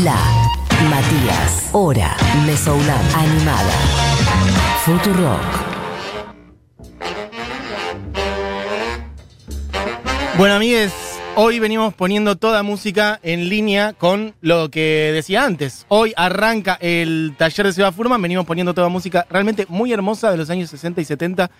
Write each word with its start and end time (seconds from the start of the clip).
La 0.00 0.16
Matías. 0.88 1.68
Hora. 1.72 2.16
Mesounam. 2.46 2.98
Animada. 3.14 3.72
Futurock. 4.86 5.40
Bueno, 10.38 10.54
amigues, 10.54 10.94
hoy 11.36 11.58
venimos 11.58 11.92
poniendo 11.92 12.36
toda 12.36 12.62
música 12.62 13.20
en 13.22 13.50
línea 13.50 13.92
con 13.92 14.34
lo 14.40 14.70
que 14.70 15.10
decía 15.12 15.44
antes. 15.44 15.84
Hoy 15.88 16.14
arranca 16.16 16.78
el 16.80 17.34
taller 17.36 17.66
de 17.66 17.72
Seba 17.74 17.92
Furman, 17.92 18.22
venimos 18.22 18.46
poniendo 18.46 18.72
toda 18.72 18.88
música 18.88 19.26
realmente 19.28 19.66
muy 19.68 19.92
hermosa 19.92 20.30
de 20.30 20.38
los 20.38 20.48
años 20.48 20.70
60 20.70 21.02
y 21.02 21.04
70, 21.04 21.50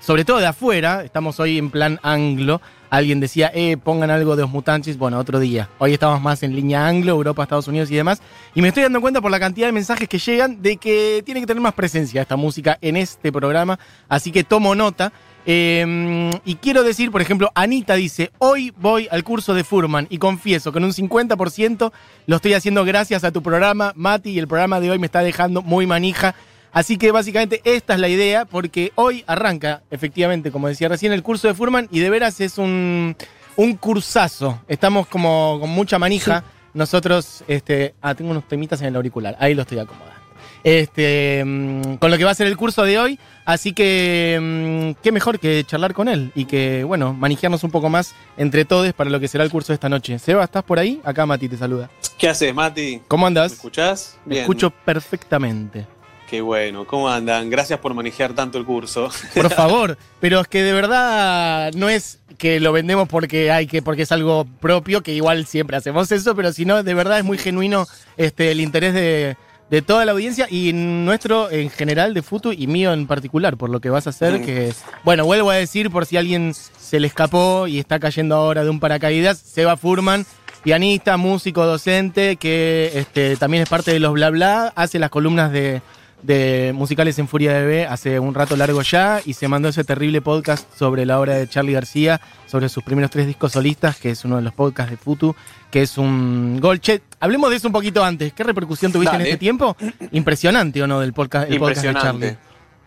sobre 0.00 0.24
todo 0.24 0.38
de 0.38 0.46
afuera. 0.46 1.04
Estamos 1.04 1.40
hoy 1.40 1.58
en 1.58 1.70
plan 1.70 1.98
anglo. 2.02 2.60
Alguien 2.90 3.20
decía, 3.20 3.50
eh, 3.54 3.76
pongan 3.76 4.10
algo 4.10 4.36
de 4.36 4.42
los 4.42 4.50
mutantes. 4.50 4.96
Bueno, 4.96 5.18
otro 5.18 5.40
día. 5.40 5.68
Hoy 5.78 5.92
estamos 5.92 6.20
más 6.20 6.42
en 6.42 6.54
línea 6.54 6.86
anglo, 6.86 7.12
Europa, 7.12 7.42
Estados 7.42 7.68
Unidos 7.68 7.90
y 7.90 7.96
demás. 7.96 8.22
Y 8.54 8.62
me 8.62 8.68
estoy 8.68 8.84
dando 8.84 9.00
cuenta 9.00 9.20
por 9.20 9.30
la 9.30 9.40
cantidad 9.40 9.66
de 9.66 9.72
mensajes 9.72 10.08
que 10.08 10.18
llegan 10.18 10.62
de 10.62 10.76
que 10.76 11.22
tiene 11.24 11.40
que 11.40 11.46
tener 11.46 11.60
más 11.60 11.74
presencia 11.74 12.22
esta 12.22 12.36
música 12.36 12.78
en 12.80 12.96
este 12.96 13.32
programa. 13.32 13.78
Así 14.08 14.30
que 14.30 14.44
tomo 14.44 14.74
nota. 14.74 15.12
Eh, 15.48 16.30
y 16.44 16.56
quiero 16.56 16.82
decir, 16.82 17.12
por 17.12 17.22
ejemplo, 17.22 17.52
Anita 17.54 17.94
dice, 17.94 18.32
hoy 18.38 18.72
voy 18.76 19.06
al 19.10 19.22
curso 19.22 19.54
de 19.54 19.62
Furman 19.62 20.08
y 20.10 20.18
confieso 20.18 20.72
que 20.72 20.78
en 20.78 20.84
un 20.84 20.92
50% 20.92 21.92
lo 22.26 22.36
estoy 22.36 22.54
haciendo 22.54 22.84
gracias 22.84 23.22
a 23.22 23.30
tu 23.30 23.42
programa, 23.42 23.92
Mati, 23.94 24.30
y 24.30 24.38
el 24.40 24.48
programa 24.48 24.80
de 24.80 24.90
hoy 24.90 24.98
me 24.98 25.06
está 25.06 25.20
dejando 25.20 25.62
muy 25.62 25.86
manija. 25.86 26.34
Así 26.76 26.98
que 26.98 27.10
básicamente 27.10 27.62
esta 27.64 27.94
es 27.94 28.00
la 28.00 28.08
idea, 28.10 28.44
porque 28.44 28.92
hoy 28.96 29.24
arranca, 29.26 29.80
efectivamente, 29.90 30.50
como 30.50 30.68
decía 30.68 30.90
recién, 30.90 31.10
el 31.14 31.22
curso 31.22 31.48
de 31.48 31.54
Furman 31.54 31.88
y 31.90 32.00
de 32.00 32.10
veras 32.10 32.38
es 32.42 32.58
un, 32.58 33.16
un 33.56 33.76
cursazo. 33.76 34.60
Estamos 34.68 35.06
como 35.06 35.56
con 35.58 35.70
mucha 35.70 35.98
manija. 35.98 36.44
Nosotros, 36.74 37.42
este, 37.48 37.94
ah, 38.02 38.14
tengo 38.14 38.30
unos 38.30 38.46
temitas 38.46 38.78
en 38.82 38.88
el 38.88 38.96
auricular, 38.96 39.38
ahí 39.40 39.54
lo 39.54 39.62
estoy 39.62 39.78
acomodando. 39.78 40.20
Este, 40.64 41.42
mm, 41.46 41.94
con 41.94 42.10
lo 42.10 42.18
que 42.18 42.24
va 42.24 42.32
a 42.32 42.34
ser 42.34 42.46
el 42.46 42.58
curso 42.58 42.82
de 42.82 42.98
hoy, 42.98 43.18
así 43.46 43.72
que 43.72 44.38
mm, 44.38 45.02
qué 45.02 45.12
mejor 45.12 45.38
que 45.38 45.64
charlar 45.64 45.94
con 45.94 46.08
él 46.08 46.30
y 46.34 46.44
que, 46.44 46.84
bueno, 46.84 47.14
manejarnos 47.14 47.64
un 47.64 47.70
poco 47.70 47.88
más 47.88 48.14
entre 48.36 48.66
todos 48.66 48.92
para 48.92 49.08
lo 49.08 49.18
que 49.18 49.28
será 49.28 49.44
el 49.44 49.50
curso 49.50 49.72
de 49.72 49.76
esta 49.76 49.88
noche. 49.88 50.18
Seba, 50.18 50.44
¿estás 50.44 50.62
por 50.62 50.78
ahí? 50.78 51.00
Acá 51.04 51.24
Mati 51.24 51.48
te 51.48 51.56
saluda. 51.56 51.88
¿Qué 52.18 52.28
haces, 52.28 52.54
Mati? 52.54 53.00
¿Cómo 53.08 53.24
¿Me 53.24 53.28
andas? 53.28 53.52
escuchás? 53.52 54.18
Te 54.28 54.40
escucho 54.40 54.70
perfectamente. 54.70 55.95
Qué 56.28 56.40
bueno. 56.40 56.86
¿Cómo 56.86 57.08
andan? 57.08 57.48
Gracias 57.50 57.78
por 57.78 57.94
manejar 57.94 58.34
tanto 58.34 58.58
el 58.58 58.64
curso. 58.64 59.10
Por 59.34 59.50
favor, 59.52 59.96
pero 60.20 60.40
es 60.40 60.48
que 60.48 60.62
de 60.62 60.72
verdad 60.72 61.72
no 61.74 61.88
es 61.88 62.18
que 62.36 62.58
lo 62.58 62.72
vendemos 62.72 63.08
porque 63.08 63.50
hay 63.50 63.66
que, 63.66 63.80
porque 63.80 64.02
es 64.02 64.12
algo 64.12 64.46
propio, 64.60 65.02
que 65.02 65.14
igual 65.14 65.46
siempre 65.46 65.76
hacemos 65.76 66.10
eso, 66.10 66.34
pero 66.34 66.52
si 66.52 66.64
no, 66.64 66.82
de 66.82 66.94
verdad 66.94 67.18
es 67.18 67.24
muy 67.24 67.38
genuino 67.38 67.86
este, 68.16 68.50
el 68.50 68.60
interés 68.60 68.92
de, 68.92 69.36
de 69.70 69.82
toda 69.82 70.04
la 70.04 70.12
audiencia 70.12 70.46
y 70.50 70.72
nuestro 70.72 71.50
en 71.50 71.70
general 71.70 72.14
de 72.14 72.22
Futu 72.22 72.52
y 72.52 72.66
mío 72.66 72.92
en 72.92 73.06
particular, 73.06 73.56
por 73.56 73.70
lo 73.70 73.80
que 73.80 73.90
vas 73.90 74.06
a 74.06 74.10
hacer, 74.10 74.42
que, 74.42 74.72
bueno, 75.04 75.24
vuelvo 75.24 75.50
a 75.50 75.54
decir 75.54 75.90
por 75.90 76.06
si 76.06 76.16
alguien 76.16 76.54
se 76.54 77.00
le 77.00 77.06
escapó 77.06 77.66
y 77.66 77.78
está 77.78 77.98
cayendo 77.98 78.36
ahora 78.36 78.64
de 78.64 78.70
un 78.70 78.80
paracaídas, 78.80 79.38
Seba 79.38 79.76
Furman, 79.76 80.26
pianista, 80.62 81.16
músico, 81.16 81.64
docente, 81.64 82.36
que 82.36 82.92
este, 82.94 83.36
también 83.36 83.62
es 83.62 83.68
parte 83.68 83.92
de 83.92 84.00
los 84.00 84.12
bla 84.12 84.30
bla, 84.30 84.72
hace 84.76 84.98
las 84.98 85.10
columnas 85.10 85.50
de, 85.50 85.82
de 86.22 86.72
musicales 86.74 87.18
en 87.18 87.28
Furia 87.28 87.52
Bebé 87.52 87.86
hace 87.86 88.18
un 88.18 88.34
rato 88.34 88.56
largo 88.56 88.82
ya 88.82 89.20
y 89.24 89.34
se 89.34 89.48
mandó 89.48 89.68
ese 89.68 89.84
terrible 89.84 90.20
podcast 90.22 90.66
sobre 90.76 91.06
la 91.06 91.20
obra 91.20 91.34
de 91.34 91.48
Charlie 91.48 91.72
García, 91.74 92.20
sobre 92.46 92.68
sus 92.68 92.82
primeros 92.82 93.10
tres 93.10 93.26
discos 93.26 93.52
solistas, 93.52 93.96
que 93.96 94.10
es 94.10 94.24
uno 94.24 94.36
de 94.36 94.42
los 94.42 94.52
podcasts 94.52 94.90
de 94.90 94.96
Futu, 94.96 95.34
que 95.70 95.82
es 95.82 95.98
un 95.98 96.58
gol. 96.60 96.80
Che, 96.80 97.02
hablemos 97.20 97.50
de 97.50 97.56
eso 97.56 97.68
un 97.68 97.72
poquito 97.72 98.02
antes. 98.04 98.32
¿Qué 98.32 98.42
repercusión 98.44 98.92
tuviste 98.92 99.12
Dale. 99.12 99.24
en 99.24 99.28
este 99.30 99.38
tiempo? 99.38 99.76
Impresionante 100.12 100.82
o 100.82 100.86
no 100.86 101.00
del 101.00 101.12
podcast, 101.12 101.50
el 101.50 101.58
podcast 101.58 101.82
de 101.86 101.94
Charlie. 101.94 102.36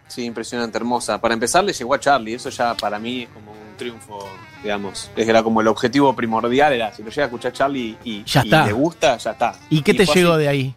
Sí, 0.08 0.24
impresionante, 0.26 0.76
hermosa. 0.78 1.22
Para 1.22 1.36
empezar, 1.36 1.64
le 1.64 1.72
llegó 1.72 1.94
a 1.94 2.00
Charlie. 2.00 2.34
Eso 2.34 2.50
ya 2.50 2.76
para 2.76 2.98
mí 2.98 3.22
es 3.24 3.30
como 3.30 3.52
un 3.52 3.78
triunfo, 3.78 4.28
digamos. 4.64 5.12
Era 5.16 5.44
como 5.44 5.62
el 5.62 5.68
objetivo 5.68 6.16
primordial. 6.16 6.74
Era 6.74 6.92
si 6.92 7.04
lo 7.04 7.10
llega 7.12 7.24
a 7.24 7.26
escuchar 7.28 7.54
Charlie 7.54 7.96
y, 8.04 8.24
Ya 8.24 8.42
y 8.42 8.48
está. 8.48 8.66
le 8.66 8.74
gusta, 8.74 9.18
ya 9.18 9.32
está. 9.32 9.54
¿Y 9.70 9.84
qué 9.84 9.94
te 9.94 10.08
llegó 10.08 10.34
así. 10.34 10.42
de 10.42 10.48
ahí? 10.50 10.76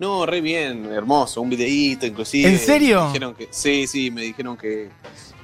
No, 0.00 0.24
re 0.24 0.40
bien, 0.40 0.86
hermoso. 0.86 1.42
Un 1.42 1.50
videíto, 1.50 2.06
inclusive. 2.06 2.48
¿En 2.48 2.58
serio? 2.58 3.02
Me 3.02 3.06
dijeron 3.08 3.34
que, 3.34 3.48
sí, 3.50 3.86
sí, 3.86 4.10
me 4.10 4.22
dijeron 4.22 4.56
que. 4.56 4.88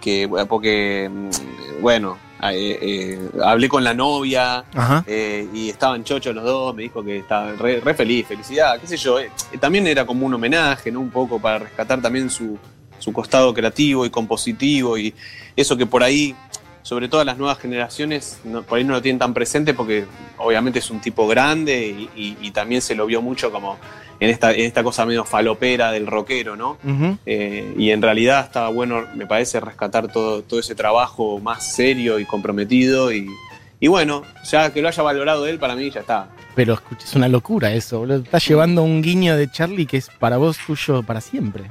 que 0.00 0.25
bueno, 0.25 0.47
porque, 0.49 1.11
mm, 1.12 1.83
bueno, 1.83 2.17
eh, 2.43 2.78
eh, 2.81 3.31
hablé 3.44 3.69
con 3.69 3.84
la 3.84 3.93
novia. 3.93 4.65
Eh, 5.06 5.47
y 5.53 5.69
estaban 5.69 6.05
chochos 6.05 6.34
los 6.34 6.43
dos, 6.43 6.75
me 6.75 6.84
dijo 6.84 7.05
que 7.05 7.19
estaban 7.19 7.59
re, 7.59 7.81
re 7.81 7.93
feliz, 7.93 8.27
felicidad, 8.27 8.81
qué 8.81 8.87
sé 8.87 8.97
yo. 8.97 9.21
eh, 9.21 9.31
también 9.61 9.87
era 9.87 10.06
como 10.06 10.25
un 10.25 10.33
homenaje, 10.33 10.91
¿no? 10.91 11.00
Un 11.00 11.11
poco 11.11 11.38
para 11.38 11.59
rescatar 11.59 12.00
también 12.00 12.31
su, 12.31 12.59
su 12.99 13.12
costado 13.12 13.53
creativo 13.53 14.06
y 14.06 14.11
compositivo 14.11 14.97
y 14.97 15.12
eso 15.55 15.77
que 15.77 15.84
por 15.84 16.03
ahí, 16.03 16.34
sobre 16.86 17.08
todo 17.08 17.24
las 17.24 17.36
nuevas 17.36 17.58
generaciones, 17.58 18.38
no- 18.44 18.62
por 18.62 18.78
ahí 18.78 18.84
no 18.84 18.92
lo 18.92 19.02
tienen 19.02 19.19
tan 19.19 19.34
presente 19.34 19.74
porque 19.74 20.04
obviamente 20.38 20.78
es 20.78 20.88
un 20.88 21.00
tipo 21.00 21.26
grande 21.26 21.88
y, 21.88 22.10
y- 22.14 22.36
y 22.41 22.50
también 22.52 22.80
se 22.80 22.94
lo 22.94 23.06
vio 23.06 23.20
mucho 23.20 23.50
como 23.50 23.76
en 24.20 24.30
esta, 24.30 24.52
en 24.52 24.60
esta 24.66 24.84
cosa 24.84 25.04
medio 25.04 25.25
falopera 25.25 25.91
del 25.91 26.06
rockero, 26.06 26.54
¿no? 26.54 26.78
Eh, 27.26 27.75
y 27.76 27.91
en 27.91 28.00
realidad 28.00 28.44
estaba 28.44 28.69
bueno, 28.69 29.04
me 29.16 29.26
parece, 29.26 29.58
rescatar 29.58 30.06
todo, 30.12 30.42
todo 30.42 30.60
ese 30.60 30.76
trabajo 30.76 31.41
más 31.41 31.75
serio 31.75 32.20
y 32.20 32.25
comprometido. 32.25 33.12
Y, 33.12 33.26
y 33.80 33.88
bueno, 33.88 34.22
ya 34.48 34.72
que 34.72 34.80
lo 34.80 34.86
haya 34.88 35.02
valorado 35.02 35.44
él, 35.48 35.58
para 35.58 35.75
mí 35.75 35.91
ya 35.91 36.00
está. 36.00 36.28
Pero 36.56 36.75
escucha, 36.75 37.05
es 37.05 37.15
una 37.15 37.28
locura 37.28 37.72
eso, 37.72 38.00
boludo. 38.00 38.19
Estás 38.25 38.49
llevando 38.49 38.83
un 38.83 39.03
guiño 39.03 39.37
de 39.37 39.49
Charlie 39.49 39.87
que 39.87 39.99
es 39.99 40.09
para 40.19 40.39
vos 40.39 40.56
tuyo 40.67 41.03
para 41.05 41.21
siempre. 41.21 41.65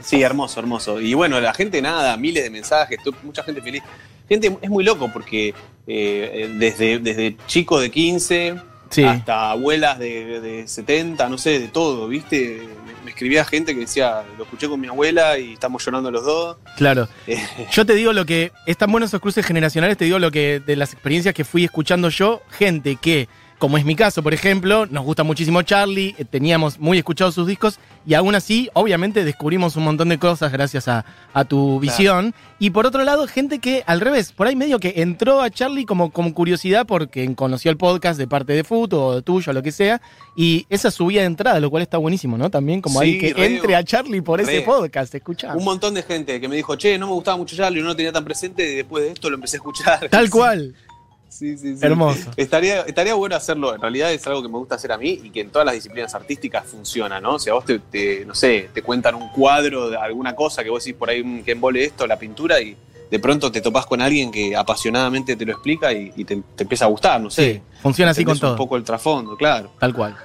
Sí, 0.00 0.22
hermoso, 0.22 0.60
hermoso. 0.60 1.00
Y 1.00 1.12
bueno, 1.12 1.40
la 1.40 1.52
gente 1.52 1.82
nada, 1.82 2.16
miles 2.16 2.44
de 2.44 2.48
mensajes, 2.50 2.98
mucha 3.22 3.42
gente 3.42 3.60
feliz. 3.60 3.82
Gente, 4.28 4.56
es 4.62 4.70
muy 4.70 4.84
loco 4.84 5.10
porque 5.12 5.54
eh, 5.86 6.50
desde, 6.56 6.98
desde 7.00 7.36
chico 7.46 7.80
de 7.80 7.90
15 7.90 8.54
Sí. 8.90 9.04
hasta 9.04 9.50
abuelas 9.50 9.98
de, 9.98 10.40
de 10.40 10.66
70, 10.66 11.28
no 11.28 11.36
sé, 11.36 11.58
de 11.60 11.68
todo, 11.68 12.08
¿viste? 12.08 12.62
Me, 12.86 13.04
me 13.04 13.10
escribía 13.10 13.44
gente 13.44 13.74
que 13.74 13.80
decía, 13.80 14.22
lo 14.38 14.44
escuché 14.44 14.66
con 14.66 14.80
mi 14.80 14.86
abuela 14.88 15.38
y 15.38 15.52
estamos 15.52 15.84
llorando 15.84 16.10
los 16.10 16.24
dos. 16.24 16.56
Claro. 16.78 17.06
Eh, 17.26 17.36
Yo 17.70 17.84
te 17.84 17.94
digo 17.94 18.14
lo 18.14 18.24
que. 18.24 18.50
Es 18.64 18.78
tan 18.78 18.90
bueno 18.90 19.04
esos 19.04 19.20
cruces 19.20 19.44
generacionales, 19.44 19.98
te 19.98 20.06
digo 20.06 20.18
lo 20.18 20.30
que. 20.30 20.62
De 20.64 20.74
las 20.74 20.94
experiencias 20.94 21.34
que 21.34 21.44
fui 21.44 21.64
escuchando 21.64 22.08
yo, 22.08 22.40
gente 22.50 22.96
que, 22.96 23.28
como 23.58 23.76
es 23.76 23.84
mi 23.84 23.96
caso, 23.96 24.22
por 24.22 24.32
ejemplo, 24.34 24.86
nos 24.86 25.04
gusta 25.04 25.24
muchísimo 25.24 25.62
Charlie, 25.62 26.14
eh, 26.16 26.24
teníamos 26.24 26.78
muy 26.78 26.98
escuchados 26.98 27.34
sus 27.34 27.46
discos, 27.46 27.78
y 28.06 28.14
aún 28.14 28.34
así, 28.34 28.70
obviamente, 28.72 29.24
descubrimos 29.24 29.76
un 29.76 29.84
montón 29.84 30.08
de 30.08 30.18
cosas 30.18 30.50
gracias 30.52 30.88
a, 30.88 31.04
a 31.34 31.44
tu 31.44 31.78
visión. 31.78 32.34
Y 32.58 32.70
por 32.70 32.86
otro 32.86 33.04
lado, 33.04 33.26
gente 33.26 33.58
que, 33.58 33.82
al 33.86 34.00
revés, 34.00 34.32
por 34.32 34.46
ahí 34.46 34.56
medio 34.56 34.78
que 34.78 34.94
entró 34.96 35.42
a 35.42 35.50
Charlie 35.50 35.84
como 35.84 36.10
con 36.10 36.30
curiosidad 36.32 36.86
porque 36.86 37.34
conoció 37.34 37.70
el 37.70 37.76
podcast 37.76 38.18
de 38.18 38.26
parte 38.26 38.52
de 38.54 38.64
Futo 38.64 39.04
o 39.06 39.22
tuyo, 39.22 39.52
lo 39.52 39.62
que 39.62 39.72
sea, 39.72 40.00
y 40.36 40.64
esa 40.70 40.90
subida 40.90 41.20
de 41.20 41.26
entrada, 41.26 41.60
lo 41.60 41.68
cual 41.70 41.82
está 41.82 41.98
buenísimo, 41.98 42.38
¿no? 42.38 42.48
También 42.50 42.80
como 42.80 43.00
Sí, 43.00 43.06
ahí 43.06 43.18
que 43.18 43.34
re. 43.34 43.46
entre 43.56 43.76
a 43.76 43.84
Charlie 43.84 44.22
por 44.22 44.40
ese 44.40 44.62
podcast, 44.62 45.14
escuchá. 45.14 45.54
Un 45.54 45.64
montón 45.64 45.92
de 45.94 46.02
gente 46.02 46.40
que 46.40 46.48
me 46.48 46.56
dijo, 46.56 46.76
che, 46.76 46.96
no 46.96 47.06
me 47.08 47.12
gustaba 47.12 47.36
mucho 47.36 47.56
Charlie, 47.56 47.80
no 47.82 47.88
lo 47.88 47.96
tenía 47.96 48.12
tan 48.12 48.24
presente, 48.24 48.72
y 48.72 48.76
después 48.76 49.04
de 49.04 49.10
esto 49.10 49.28
lo 49.28 49.34
empecé 49.34 49.56
a 49.56 49.58
escuchar. 49.58 50.08
Tal 50.08 50.30
cual. 50.30 50.74
Sí, 51.28 51.56
sí, 51.58 51.76
sí. 51.76 51.84
Hermoso. 51.84 52.30
Estaría, 52.36 52.80
estaría 52.82 53.14
bueno 53.14 53.36
hacerlo, 53.36 53.74
en 53.74 53.80
realidad 53.80 54.12
es 54.12 54.26
algo 54.26 54.42
que 54.42 54.48
me 54.48 54.58
gusta 54.58 54.74
hacer 54.76 54.90
a 54.92 54.98
mí 54.98 55.20
y 55.22 55.30
que 55.30 55.40
en 55.42 55.50
todas 55.50 55.66
las 55.66 55.74
disciplinas 55.74 56.14
artísticas 56.14 56.64
funciona, 56.66 57.20
¿no? 57.20 57.34
O 57.34 57.38
sea, 57.38 57.54
vos 57.54 57.64
te, 57.64 57.78
te, 57.78 58.24
no 58.24 58.34
sé, 58.34 58.70
te 58.72 58.82
cuentan 58.82 59.14
un 59.14 59.28
cuadro 59.28 59.90
de 59.90 59.96
alguna 59.96 60.34
cosa 60.34 60.64
que 60.64 60.70
vos 60.70 60.82
decís 60.84 60.98
por 60.98 61.10
ahí 61.10 61.22
mm, 61.22 61.42
que 61.44 61.52
embole 61.52 61.84
esto, 61.84 62.06
la 62.06 62.18
pintura, 62.18 62.60
y 62.60 62.76
de 63.10 63.18
pronto 63.18 63.52
te 63.52 63.60
topás 63.60 63.86
con 63.86 64.00
alguien 64.02 64.30
que 64.30 64.56
apasionadamente 64.56 65.36
te 65.36 65.44
lo 65.46 65.52
explica 65.52 65.92
y, 65.92 66.12
y 66.16 66.24
te, 66.24 66.42
te 66.56 66.62
empieza 66.64 66.86
a 66.86 66.88
gustar, 66.88 67.20
no 67.20 67.30
sé. 67.30 67.54
Sí, 67.54 67.60
funciona 67.82 68.10
así 68.12 68.24
con 68.24 68.38
todo. 68.38 68.52
un 68.52 68.56
poco 68.56 68.76
el 68.76 68.84
trasfondo, 68.84 69.36
claro. 69.36 69.70
Tal 69.78 69.94
cual. 69.94 70.16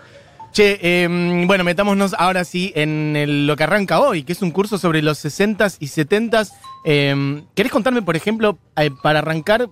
Che, 0.51 0.77
eh, 0.81 1.43
bueno, 1.47 1.63
metámonos 1.63 2.13
ahora 2.17 2.43
sí 2.45 2.71
en 2.75 3.15
el- 3.15 3.47
lo 3.47 3.55
que 3.55 3.63
arranca 3.63 3.99
hoy, 3.99 4.23
que 4.23 4.33
es 4.33 4.41
un 4.41 4.51
curso 4.51 4.77
sobre 4.77 5.01
los 5.01 5.17
60s 5.23 5.77
y 5.79 5.87
70s. 5.87 6.51
Eh, 6.85 7.41
¿Querés 7.55 7.71
contarme, 7.71 8.01
por 8.03 8.15
ejemplo, 8.15 8.57
eh, 8.77 8.91
para 9.01 9.19
arrancar, 9.19 9.67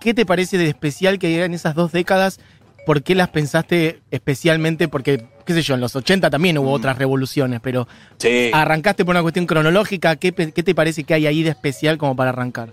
qué 0.00 0.14
te 0.14 0.24
parece 0.26 0.58
de 0.58 0.68
especial 0.68 1.18
que 1.18 1.44
en 1.44 1.54
esas 1.54 1.74
dos 1.74 1.92
décadas? 1.92 2.40
¿Por 2.86 3.02
qué 3.02 3.14
las 3.14 3.28
pensaste 3.28 4.00
especialmente? 4.10 4.88
Porque, 4.88 5.26
qué 5.44 5.52
sé 5.52 5.60
yo, 5.62 5.74
en 5.74 5.80
los 5.80 5.94
80 5.94 6.30
también 6.30 6.56
hubo 6.56 6.70
Mm. 6.70 6.74
otras 6.74 6.96
revoluciones, 6.98 7.60
pero 7.62 7.86
Sí. 8.16 8.50
arrancaste 8.52 9.04
por 9.04 9.14
una 9.14 9.22
cuestión 9.22 9.44
cronológica. 9.46 10.16
¿Qué, 10.16 10.32
pe- 10.32 10.52
qué 10.52 10.62
te 10.62 10.74
parece 10.74 11.04
que 11.04 11.12
hay 11.14 11.26
ahí 11.26 11.42
de 11.42 11.50
especial 11.50 11.98
como 11.98 12.16
para 12.16 12.30
arrancar? 12.30 12.72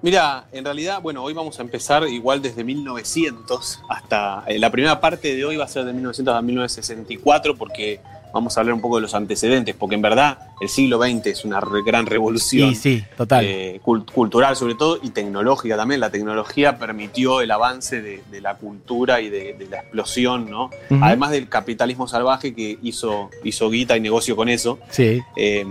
Mira, 0.00 0.46
en 0.52 0.64
realidad, 0.64 1.00
bueno, 1.02 1.22
hoy 1.22 1.32
vamos 1.32 1.58
a 1.58 1.62
empezar 1.62 2.02
igual 2.08 2.40
desde 2.42 2.64
1900 2.64 3.80
hasta. 3.88 4.42
eh, 4.48 4.58
la 4.58 4.70
primera 4.70 5.00
parte 5.00 5.36
de 5.36 5.44
hoy 5.44 5.56
va 5.56 5.64
a 5.64 5.68
ser 5.68 5.84
de 5.84 5.92
1900 5.92 6.34
a 6.34 6.42
1964 6.42 7.54
porque 7.56 8.00
vamos 8.32 8.56
a 8.56 8.60
hablar 8.60 8.74
un 8.74 8.80
poco 8.80 8.96
de 8.96 9.02
los 9.02 9.14
antecedentes, 9.14 9.74
porque 9.74 9.94
en 9.94 10.02
verdad 10.02 10.38
el 10.60 10.68
siglo 10.68 10.98
XX 11.02 11.26
es 11.26 11.44
una 11.44 11.60
re- 11.60 11.82
gran 11.84 12.06
revolución. 12.06 12.74
Sí, 12.74 12.98
sí, 13.00 13.04
total. 13.16 13.44
eh, 13.44 13.80
cult- 13.84 14.10
cultural 14.12 14.56
sobre 14.56 14.74
todo 14.74 14.98
y 15.02 15.10
tecnológica 15.10 15.76
también. 15.76 16.00
La 16.00 16.10
tecnología 16.10 16.78
permitió 16.78 17.40
el 17.40 17.50
avance 17.50 18.00
de, 18.02 18.22
de 18.30 18.40
la 18.40 18.56
cultura 18.56 19.20
y 19.20 19.28
de, 19.30 19.54
de 19.54 19.66
la 19.68 19.78
explosión, 19.80 20.48
¿no? 20.50 20.70
Además 21.00 21.30
del 21.30 21.48
capitalismo 21.48 22.08
salvaje 22.08 22.54
que 22.54 22.78
hizo, 22.82 23.30
hizo 23.44 23.68
guita 23.70 23.96
y 23.96 24.00
negocio 24.00 24.36
con 24.36 24.48
eso. 24.48 24.78
sí. 24.90 25.20
Eh, 25.36 25.66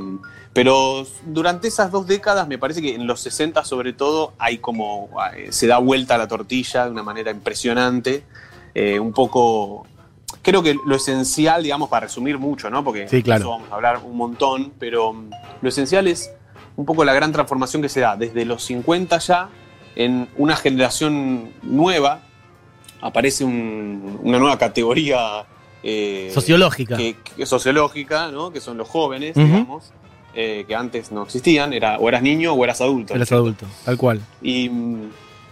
pero 0.54 1.08
durante 1.26 1.70
esas 1.70 1.92
dos 1.92 2.06
décadas 2.06 2.46
me 2.46 2.58
parece 2.58 2.82
que 2.82 2.94
en 2.94 3.08
los 3.08 3.22
60 3.22 3.64
sobre 3.64 3.94
todo 3.94 4.34
hay 4.38 4.58
como 4.58 5.10
eh, 5.38 5.48
se 5.50 5.66
da 5.66 5.78
vuelta 5.78 6.18
la 6.18 6.28
tortilla 6.28 6.84
de 6.84 6.92
una 6.92 7.04
manera 7.04 7.32
impresionante. 7.32 8.24
Eh, 8.76 9.00
un 9.00 9.14
poco, 9.14 9.88
creo 10.42 10.62
que 10.64 10.76
lo 10.86 10.96
esencial, 10.96 11.64
digamos, 11.64 11.90
para 11.90 12.08
resumir 12.08 12.38
mucho, 12.38 12.70
¿no? 12.70 12.84
Porque 12.84 13.08
Sí, 13.08 13.22
claro. 13.24 13.42
eso 13.42 13.50
vamos 13.52 13.72
a 13.72 13.76
hablar 13.76 14.00
un 14.04 14.16
montón, 14.18 14.74
pero 14.80 15.14
mm, 15.14 15.30
lo 15.62 15.70
esencial 15.70 16.08
es 16.08 16.32
un 16.76 16.86
poco 16.86 17.04
la 17.06 17.14
gran 17.14 17.32
transformación 17.32 17.82
que 17.82 17.90
se 17.90 18.00
da 18.00 18.16
desde 18.16 18.46
los 18.46 18.64
50 18.64 19.18
ya 19.20 19.50
en 19.96 20.28
una 20.38 20.56
generación 20.56 21.52
nueva. 21.64 22.22
Aparece 23.02 23.44
un- 23.44 24.20
una 24.24 24.38
nueva 24.40 24.58
categoría 24.58 25.46
eh, 25.84 26.30
Sociológica. 26.34 26.96
que, 26.96 27.16
que- 27.36 27.46
sociológica, 27.48 28.30
¿no? 28.32 28.52
que 28.52 28.62
son 28.62 28.78
los 28.78 28.88
jóvenes, 28.88 29.36
digamos, 29.36 29.92
eh, 30.36 30.64
que 30.68 30.76
antes 30.76 31.12
no 31.12 31.24
existían, 31.24 31.74
era, 31.74 31.98
o 31.98 32.08
eras 32.08 32.22
niño 32.22 32.54
o 32.54 32.64
eras 32.64 32.80
adulto. 32.82 33.16
¿cierto? 33.16 33.36
adulto, 33.36 33.66
tal 33.84 33.98
cual. 33.98 34.22
Y 34.44 34.70
mm, 34.70 35.10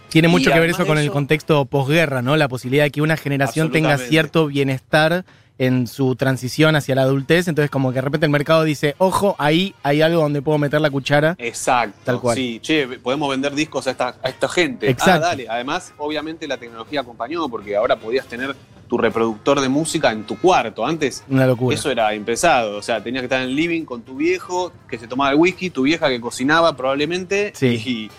Tiene 0.10 0.28
mucho 0.28 0.52
que 0.52 0.60
ver 0.60 0.70
eso 0.70 0.86
con 0.86 0.98
el 0.98 1.12
contexto 1.12 1.66
posguerra, 1.66 2.22
¿no? 2.22 2.36
La 2.38 2.48
posibilidad 2.48 2.84
de 2.84 2.92
que 2.92 3.02
una 3.02 3.18
generación 3.18 3.72
tenga 3.72 3.98
cierto 3.98 4.48
bienestar 4.48 5.26
en 5.58 5.88
su 5.88 6.16
transición 6.16 6.76
hacia 6.78 6.96
la 6.96 7.02
adultez. 7.02 7.48
Entonces, 7.50 7.70
como 7.70 7.90
que 7.90 7.96
de 7.96 8.02
repente 8.02 8.26
el 8.26 8.32
mercado 8.32 8.64
dice, 8.64 8.96
ojo, 8.98 9.36
ahí 9.38 9.76
hay 9.84 10.02
algo 10.02 10.22
donde 10.22 10.42
puedo 10.42 10.58
meter 10.58 10.80
la 10.80 10.90
cuchara. 10.90 11.36
exacto. 11.38 11.98
Tal 12.06 12.20
cual. 12.22 12.38
Sí, 12.38 12.60
che, 12.62 12.88
podemos 13.00 13.30
vender 13.30 13.54
discos 13.54 13.86
a 13.88 13.92
esta, 13.92 14.16
a 14.24 14.30
esta 14.30 14.48
gente. 14.48 14.90
Exacto. 14.90 15.26
Ah, 15.26 15.30
dale. 15.30 15.48
Además, 15.50 15.94
obviamente 15.98 16.48
la 16.48 16.58
tecnología 16.58 17.02
acompañó 17.02 17.50
porque 17.50 17.76
ahora 17.76 17.98
podías 17.98 18.26
tener 18.26 18.56
tu 18.88 18.98
reproductor 18.98 19.60
de 19.60 19.68
música 19.70 20.12
en 20.12 20.24
tu 20.24 20.40
cuarto. 20.40 20.86
Antes 20.86 21.24
Una 21.30 21.46
locura. 21.46 21.76
Eso 21.76 21.92
era 21.92 22.16
impensado, 22.16 22.78
o 22.78 22.82
sea, 22.82 23.04
tenías 23.04 23.22
que 23.22 23.26
estar 23.26 23.42
en 23.42 23.50
el 23.50 23.56
living 23.56 23.84
con 23.84 24.02
tu 24.02 24.16
viejo 24.16 24.72
que 24.90 24.98
se 24.98 25.08
tomaba 25.08 25.32
el 25.32 25.36
whisky, 25.36 25.70
tu 25.70 25.84
vieja 25.84 26.08
que 26.08 26.20
cocinaba 26.22 26.76
probablemente, 26.76 27.52
Sí. 27.54 27.68
y, 27.86 28.12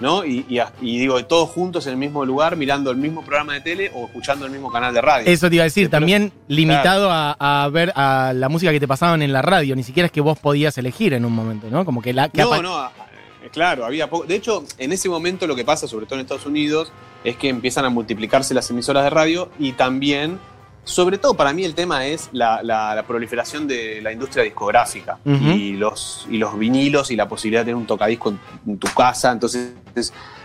¿no? 0.00 0.24
Y, 0.24 0.46
y- 0.48 0.60
y 0.80 0.98
digo, 0.98 1.24
todos 1.26 1.48
juntos 1.50 1.86
en 1.86 1.92
el 1.92 1.98
mismo 1.98 2.24
lugar, 2.24 2.56
mirando 2.56 2.90
el 2.90 2.96
mismo 2.96 3.22
programa 3.24 3.54
de 3.54 3.60
tele 3.60 3.90
o 3.94 4.06
escuchando 4.06 4.46
el 4.46 4.52
mismo 4.52 4.70
canal 4.70 4.94
de 4.94 5.00
radio. 5.00 5.26
Eso 5.30 5.48
te 5.48 5.56
iba 5.56 5.62
a 5.62 5.64
decir, 5.64 5.90
también 5.90 6.32
limitado 6.48 7.10
a, 7.10 7.36
a 7.64 7.68
ver 7.68 7.92
a 7.96 8.32
la 8.34 8.48
música 8.48 8.70
que 8.72 8.80
te 8.80 8.88
pasaban 8.88 9.22
en 9.22 9.32
la 9.32 9.42
radio. 9.42 9.74
Ni 9.76 9.82
siquiera 9.82 10.06
es 10.06 10.12
que 10.12 10.20
vos 10.20 10.38
podías 10.38 10.76
elegir 10.78 11.12
en 11.14 11.24
un 11.24 11.32
momento, 11.32 11.68
¿no? 11.70 11.84
Como 11.84 12.00
que 12.02 12.12
la. 12.12 12.28
que 12.28 12.42
no, 12.42 12.62
no, 12.62 12.86
eh, 12.86 13.50
claro, 13.52 13.84
había 13.84 14.08
poco. 14.10 14.24
De 14.26 14.34
hecho, 14.36 14.64
en 14.78 14.92
ese 14.92 15.08
momento 15.08 15.46
lo 15.46 15.56
que 15.56 15.64
pasa, 15.64 15.86
sobre 15.88 16.06
todo 16.06 16.16
en 16.16 16.22
Estados 16.22 16.46
Unidos, 16.46 16.92
es 17.24 17.36
que 17.36 17.48
empiezan 17.48 17.84
a 17.84 17.88
multiplicarse 17.90 18.54
las 18.54 18.70
emisoras 18.70 19.02
de 19.04 19.10
radio 19.10 19.50
y 19.58 19.72
también, 19.72 20.38
sobre 20.88 21.18
todo 21.18 21.34
para 21.34 21.52
mí 21.52 21.64
el 21.64 21.74
tema 21.74 22.06
es 22.06 22.30
la, 22.32 22.62
la- 22.62 22.94
la 22.94 23.02
proliferación 23.02 23.68
de 23.68 24.00
la 24.02 24.10
industria 24.12 24.42
discográfica 24.44 25.18
y, 25.24 25.72
los, 25.74 26.26
y 26.30 26.38
los 26.38 26.58
vinilos 26.58 27.10
y 27.10 27.16
la 27.16 27.28
posibilidad 27.28 27.60
de 27.60 27.66
tener 27.66 27.76
un 27.76 27.86
tocadisco 27.86 28.30
en, 28.30 28.40
en 28.66 28.78
tu 28.78 28.88
casa. 28.94 29.30
Entonces, 29.32 29.74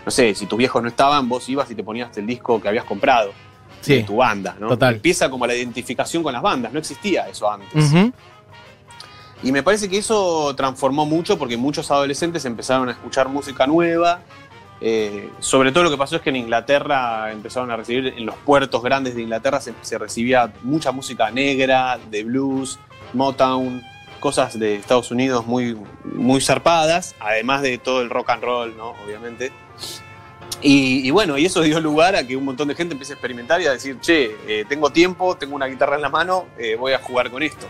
no 0.04 0.10
sé, 0.10 0.34
si 0.34 0.46
tus 0.46 0.58
viejos 0.58 0.82
no 0.82 0.88
estaban, 0.88 1.28
vos 1.28 1.48
ibas 1.48 1.70
y 1.70 1.74
te 1.74 1.82
ponías 1.82 2.16
el 2.18 2.26
disco 2.26 2.60
que 2.60 2.68
habías 2.68 2.84
comprado 2.84 3.32
de 3.96 4.02
tu 4.04 4.16
banda, 4.16 4.54
¿no? 4.60 4.68
Total. 4.68 4.94
Empieza 4.94 5.28
como 5.30 5.46
la 5.46 5.54
identificación 5.54 6.22
con 6.22 6.32
las 6.32 6.42
bandas, 6.42 6.72
no 6.72 6.78
existía 6.78 7.28
eso 7.28 7.50
antes. 7.50 7.92
Y 9.42 9.52
me 9.52 9.62
parece 9.62 9.88
que 9.90 9.98
eso 9.98 10.54
transformó 10.56 11.04
mucho 11.04 11.38
porque 11.38 11.56
muchos 11.58 11.90
adolescentes 11.90 12.44
empezaron 12.46 12.88
a 12.88 12.92
escuchar 12.92 13.28
música 13.28 13.66
nueva. 13.66 14.20
Eh, 14.86 15.30
sobre 15.38 15.72
todo 15.72 15.84
lo 15.84 15.90
que 15.90 15.96
pasó 15.96 16.16
es 16.16 16.20
que 16.20 16.28
en 16.28 16.36
Inglaterra 16.36 17.32
empezaron 17.32 17.70
a 17.70 17.76
recibir, 17.76 18.12
en 18.18 18.26
los 18.26 18.36
puertos 18.36 18.82
grandes 18.82 19.14
de 19.14 19.22
Inglaterra 19.22 19.58
se, 19.58 19.72
se 19.80 19.96
recibía 19.96 20.52
mucha 20.62 20.92
música 20.92 21.30
negra, 21.30 21.98
de 22.10 22.22
blues, 22.22 22.78
Motown, 23.14 23.82
cosas 24.20 24.58
de 24.58 24.74
Estados 24.74 25.10
Unidos 25.10 25.46
muy, 25.46 25.74
muy 26.04 26.42
zarpadas, 26.42 27.14
además 27.18 27.62
de 27.62 27.78
todo 27.78 28.02
el 28.02 28.10
rock 28.10 28.28
and 28.28 28.42
roll, 28.42 28.76
¿no? 28.76 28.90
Obviamente. 29.06 29.52
Y, 30.60 31.08
y 31.08 31.10
bueno, 31.10 31.38
y 31.38 31.46
eso 31.46 31.62
dio 31.62 31.80
lugar 31.80 32.14
a 32.14 32.26
que 32.26 32.36
un 32.36 32.44
montón 32.44 32.68
de 32.68 32.74
gente 32.74 32.92
empiece 32.92 33.14
a 33.14 33.16
experimentar 33.16 33.62
y 33.62 33.66
a 33.66 33.72
decir, 33.72 33.98
che, 34.00 34.36
eh, 34.46 34.66
tengo 34.68 34.90
tiempo, 34.90 35.34
tengo 35.38 35.56
una 35.56 35.64
guitarra 35.64 35.96
en 35.96 36.02
la 36.02 36.10
mano, 36.10 36.44
eh, 36.58 36.76
voy 36.76 36.92
a 36.92 36.98
jugar 36.98 37.30
con 37.30 37.42
esto. 37.42 37.66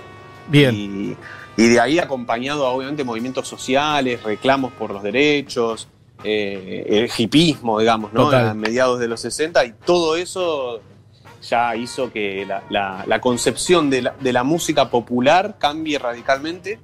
Bien. 0.48 0.74
Y, 0.74 1.16
y 1.62 1.68
de 1.68 1.78
ahí 1.78 2.00
acompañado 2.00 2.66
a, 2.66 2.70
obviamente 2.70 3.04
movimientos 3.04 3.46
sociales, 3.46 4.20
reclamos 4.24 4.72
por 4.72 4.90
los 4.90 5.02
derechos, 5.04 5.86
eh, 6.22 6.84
el 6.88 7.10
hipismo, 7.16 7.80
digamos, 7.80 8.12
¿no? 8.12 8.24
Total. 8.26 8.48
A 8.48 8.54
mediados 8.54 9.00
de 9.00 9.08
los 9.08 9.20
60 9.20 9.64
y 9.64 9.72
todo 9.84 10.16
eso 10.16 10.80
ya 11.48 11.76
hizo 11.76 12.10
que 12.12 12.46
la, 12.46 12.62
la- 12.70 13.04
la 13.06 13.20
concepción 13.20 13.90
de 13.90 14.02
la, 14.02 14.14
de 14.20 14.32
la 14.32 14.44
música 14.44 14.88
popular 14.90 15.56
cambie 15.58 15.98
radicalmente. 15.98 16.78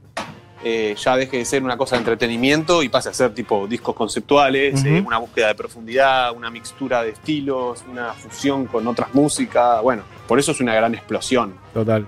eh, 0.63 0.95
ya 1.03 1.17
deje 1.17 1.39
de 1.39 1.45
ser 1.47 1.63
una 1.63 1.79
cosa 1.79 1.97
de 1.97 2.01
entretenimiento 2.01 2.83
y 2.83 2.91
pase 2.91 3.09
a 3.09 3.15
ser 3.15 3.33
tipo 3.33 3.67
discos 3.67 3.95
conceptuales, 3.95 4.85
eh, 4.85 5.03
una 5.07 5.17
búsqueda 5.17 5.47
de 5.49 5.55
profundidad, 5.55 6.33
una 6.37 6.51
mixtura 6.51 7.03
de 7.03 7.11
estilos, 7.13 7.83
una 7.91 8.13
fusión 8.13 8.67
con 8.67 8.87
otras 8.87 9.15
músicas. 9.15 9.81
Bueno, 9.83 10.03
por 10.29 10.39
eso 10.39 10.53
es 10.53 10.61
una 10.61 10.75
gran 10.75 10.95
explosión. 10.95 11.55
Total. 11.73 12.07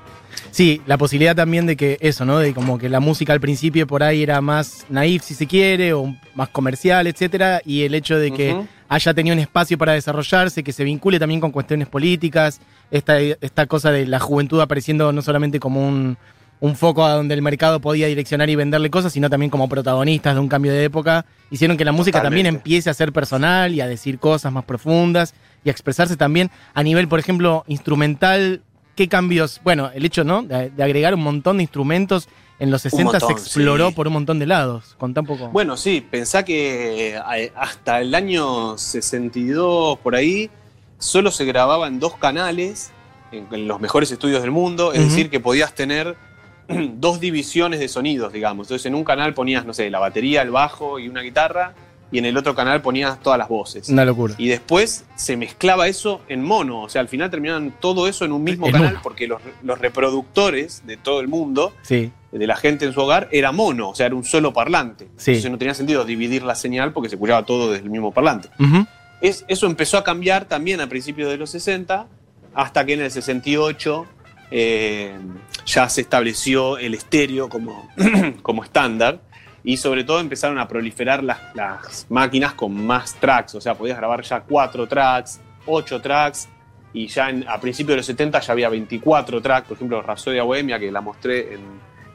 Sí, 0.50 0.81
la 0.87 0.99
posibilidad 0.99 1.34
también 1.34 1.67
de 1.67 1.76
que 1.76 1.96
eso, 2.00 2.25
¿no? 2.25 2.38
De 2.38 2.55
como 2.55 2.79
que 2.79 2.88
la 2.88 3.00
música 3.00 3.32
al 3.32 3.40
principio 3.40 3.87
por 3.87 4.02
ahí 4.02 4.23
era 4.23 4.40
más 4.40 4.87
naif, 4.88 5.23
si 5.23 5.34
se 5.34 5.46
quiere, 5.46 5.93
o 5.93 6.14
más 6.34 6.49
comercial, 6.49 7.06
etcétera, 7.06 7.61
y 7.64 7.82
el 7.82 7.94
hecho 7.94 8.19
de 8.19 8.32
que 8.32 8.56
haya 8.88 9.14
tenido 9.14 9.34
un 9.34 9.40
espacio 9.40 9.79
para 9.79 9.93
desarrollarse, 9.93 10.62
que 10.62 10.73
se 10.73 10.84
vincule 10.84 11.19
también 11.19 11.40
con 11.40 11.50
cuestiones 11.50 11.88
políticas, 11.88 12.61
esta, 12.90 13.19
esta 13.20 13.67
cosa 13.67 13.90
de 13.90 14.06
la 14.06 14.20
juventud 14.20 14.61
apareciendo 14.61 15.12
no 15.12 15.23
solamente 15.23 15.58
como 15.58 15.87
un, 15.87 16.19
un 16.62 16.76
foco 16.76 17.05
a 17.05 17.14
donde 17.14 17.34
el 17.34 17.43
mercado 17.43 17.81
podía 17.81 18.06
direccionar 18.06 18.49
y 18.49 18.55
venderle 18.55 18.88
cosas, 18.88 19.12
sino 19.12 19.29
también 19.29 19.50
como 19.50 19.69
protagonistas 19.69 20.34
de 20.34 20.40
un 20.40 20.49
cambio 20.49 20.70
de 20.70 20.84
época, 20.84 21.26
hicieron 21.50 21.76
que 21.76 21.84
la 21.84 21.90
música 21.90 22.23
también 22.23 22.46
empiece 22.46 22.88
a 22.88 22.94
ser 22.94 23.12
personal 23.12 23.75
y 23.75 23.81
a 23.81 23.88
decir 23.88 24.20
cosas 24.20 24.52
más 24.52 24.64
profundas 24.64 25.34
y 25.64 25.70
a 25.70 25.73
expresarse 25.73 26.17
también 26.17 26.52
a 26.73 26.84
nivel, 26.84 27.08
por 27.08 27.19
ejemplo, 27.19 27.64
instrumental. 27.67 28.62
¿Qué 28.94 29.09
cambios? 29.09 29.61
Bueno, 29.65 29.91
el 29.94 30.05
hecho, 30.05 30.25
¿no? 30.25 30.43
De, 30.43 30.71
de 30.71 30.83
agregar 30.83 31.15
un 31.15 31.23
montón 31.23 31.59
de 31.59 31.62
instrumentos 31.62 32.29
en 32.62 32.71
los 32.71 32.83
60 32.83 33.05
montón, 33.05 33.29
se 33.29 33.33
exploró 33.33 33.89
sí. 33.89 33.94
por 33.94 34.06
un 34.06 34.12
montón 34.12 34.39
de 34.39 34.47
lados. 34.47 34.94
Con 34.97 35.15
tan 35.15 35.27
poco. 35.27 35.49
Bueno, 35.49 35.77
sí, 35.77 36.00
pensá 36.00 36.44
que 36.44 37.17
eh, 37.17 37.53
hasta 37.56 38.00
el 38.00 38.15
año 38.15 38.79
62 38.79 39.99
por 39.99 40.15
ahí 40.15 40.49
solo 40.99 41.33
se 41.33 41.44
grababa 41.44 41.89
en 41.89 41.99
dos 41.99 42.17
canales 42.17 42.93
en, 43.33 43.49
en 43.50 43.67
los 43.67 43.81
mejores 43.81 44.12
estudios 44.12 44.43
del 44.43 44.53
mundo, 44.53 44.93
es 44.93 45.00
decir, 45.00 45.29
que 45.29 45.41
podías 45.41 45.75
tener 45.75 46.17
dos 46.69 47.19
divisiones 47.19 47.81
de 47.81 47.89
sonidos, 47.89 48.32
digamos. 48.32 48.67
Entonces 48.67 48.87
en 48.87 48.94
un 48.94 49.03
canal 49.03 49.34
ponías, 49.34 49.67
no 49.67 49.75
sé, 49.75 49.91
la 49.91 49.99
batería, 49.99 50.43
el 50.43 50.51
bajo 50.51 51.01
y 51.01 51.08
una 51.08 51.22
guitarra, 51.22 51.75
y 52.12 52.19
en 52.19 52.26
el 52.26 52.36
otro 52.36 52.54
canal 52.54 52.82
ponías 52.82 53.19
todas 53.20 53.38
las 53.38 53.48
voces. 53.48 53.88
Una 53.88 54.04
locura. 54.04 54.34
Y 54.38 54.46
después 54.48 55.04
se 55.16 55.36
mezclaba 55.36 55.88
eso 55.88 56.20
en 56.28 56.44
mono, 56.44 56.82
o 56.82 56.88
sea, 56.88 57.00
al 57.00 57.08
final 57.08 57.31
terminaban 57.31 57.74
todo 57.81 58.06
eso 58.06 58.24
en 58.24 58.32
un 58.32 58.44
mismo 58.44 58.66
En 58.66 58.72
canal 58.72 58.90
uno. 58.92 59.00
porque 59.02 59.26
los, 59.26 59.40
los 59.62 59.78
reproductores 59.81 60.82
de 60.86 60.96
todo 60.96 61.20
el 61.20 61.28
mundo 61.28 61.72
Sí, 61.82 62.12
de 62.31 62.46
la 62.46 62.56
gente 62.56 62.84
en 62.84 62.92
su 62.92 63.00
hogar 63.00 63.28
era 63.32 63.50
mono, 63.50 63.90
o 63.90 63.94
sea, 63.94 64.06
era 64.06 64.14
un 64.14 64.24
solo 64.24 64.52
parlante. 64.52 65.08
Sí. 65.16 65.32
Entonces 65.32 65.50
no 65.50 65.58
tenía 65.58 65.74
sentido 65.74 66.04
dividir 66.04 66.42
la 66.42 66.54
señal 66.54 66.92
porque 66.92 67.08
se 67.08 67.16
escuchaba 67.16 67.44
todo 67.44 67.72
desde 67.72 67.84
el 67.84 67.90
mismo 67.90 68.12
parlante. 68.12 68.48
Es, 69.20 69.44
eso 69.48 69.66
empezó 69.66 69.98
a 69.98 70.04
cambiar 70.04 70.44
también 70.46 70.81
a 70.81 70.88
principios 70.88 71.31
de 71.31 71.36
los 71.38 71.50
60, 71.50 72.06
hasta 72.54 72.84
que 72.84 72.94
en 72.94 73.00
el 73.02 73.10
68 73.10 74.06
eh, 74.50 75.16
ya 75.64 75.88
se 75.88 76.00
estableció 76.02 76.76
el 76.78 76.94
estéreo 76.94 77.48
como, 77.48 77.88
como 78.42 78.64
estándar. 78.64 79.20
Y 79.64 79.76
sobre 79.76 80.02
todo 80.04 80.19
empezaron 80.20 80.58
a 80.58 80.66
proliferar 80.66 81.22
las, 81.22 81.38
las 81.54 82.06
máquinas 82.08 82.54
con 82.54 82.74
más 82.84 83.14
tracks. 83.14 83.54
O 83.54 83.60
sea, 83.60 83.74
podías 83.74 83.96
grabar 83.98 84.22
ya 84.22 84.40
cuatro 84.40 84.86
tracks, 84.88 85.40
ocho 85.66 86.00
tracks. 86.00 86.48
Y 86.92 87.06
ya 87.06 87.31
en- 87.31 87.48
a 87.48 87.60
principios 87.60 87.92
de 87.92 87.96
los 87.98 88.06
70 88.06 88.40
ya 88.40 88.52
había 88.52 88.69
24 88.69 89.40
tracks. 89.40 89.69
Por 89.69 89.76
ejemplo, 89.76 90.02
Rhapsodia 90.02 90.42
Bohemia, 90.42 90.78
que 90.78 90.90
la 90.90 91.00
mostré 91.00 91.54
en, 91.54 91.60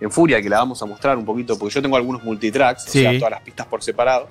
en 0.01 0.11
Furia, 0.11 0.39
que 0.41 0.49
la 0.49 0.59
vamos 0.59 0.79
a 0.83 0.85
mostrar 0.85 1.17
un 1.17 1.25
poquito, 1.25 1.57
porque 1.57 1.73
yo 1.73 1.81
tengo 1.81 1.95
algunos 1.95 2.21
multitracks, 2.23 2.83
Sí. 2.83 2.99
o 2.99 3.01
sea, 3.09 3.17
todas 3.17 3.31
las 3.31 3.41
pistas 3.41 3.65
por 3.65 3.81
separado. 3.81 4.27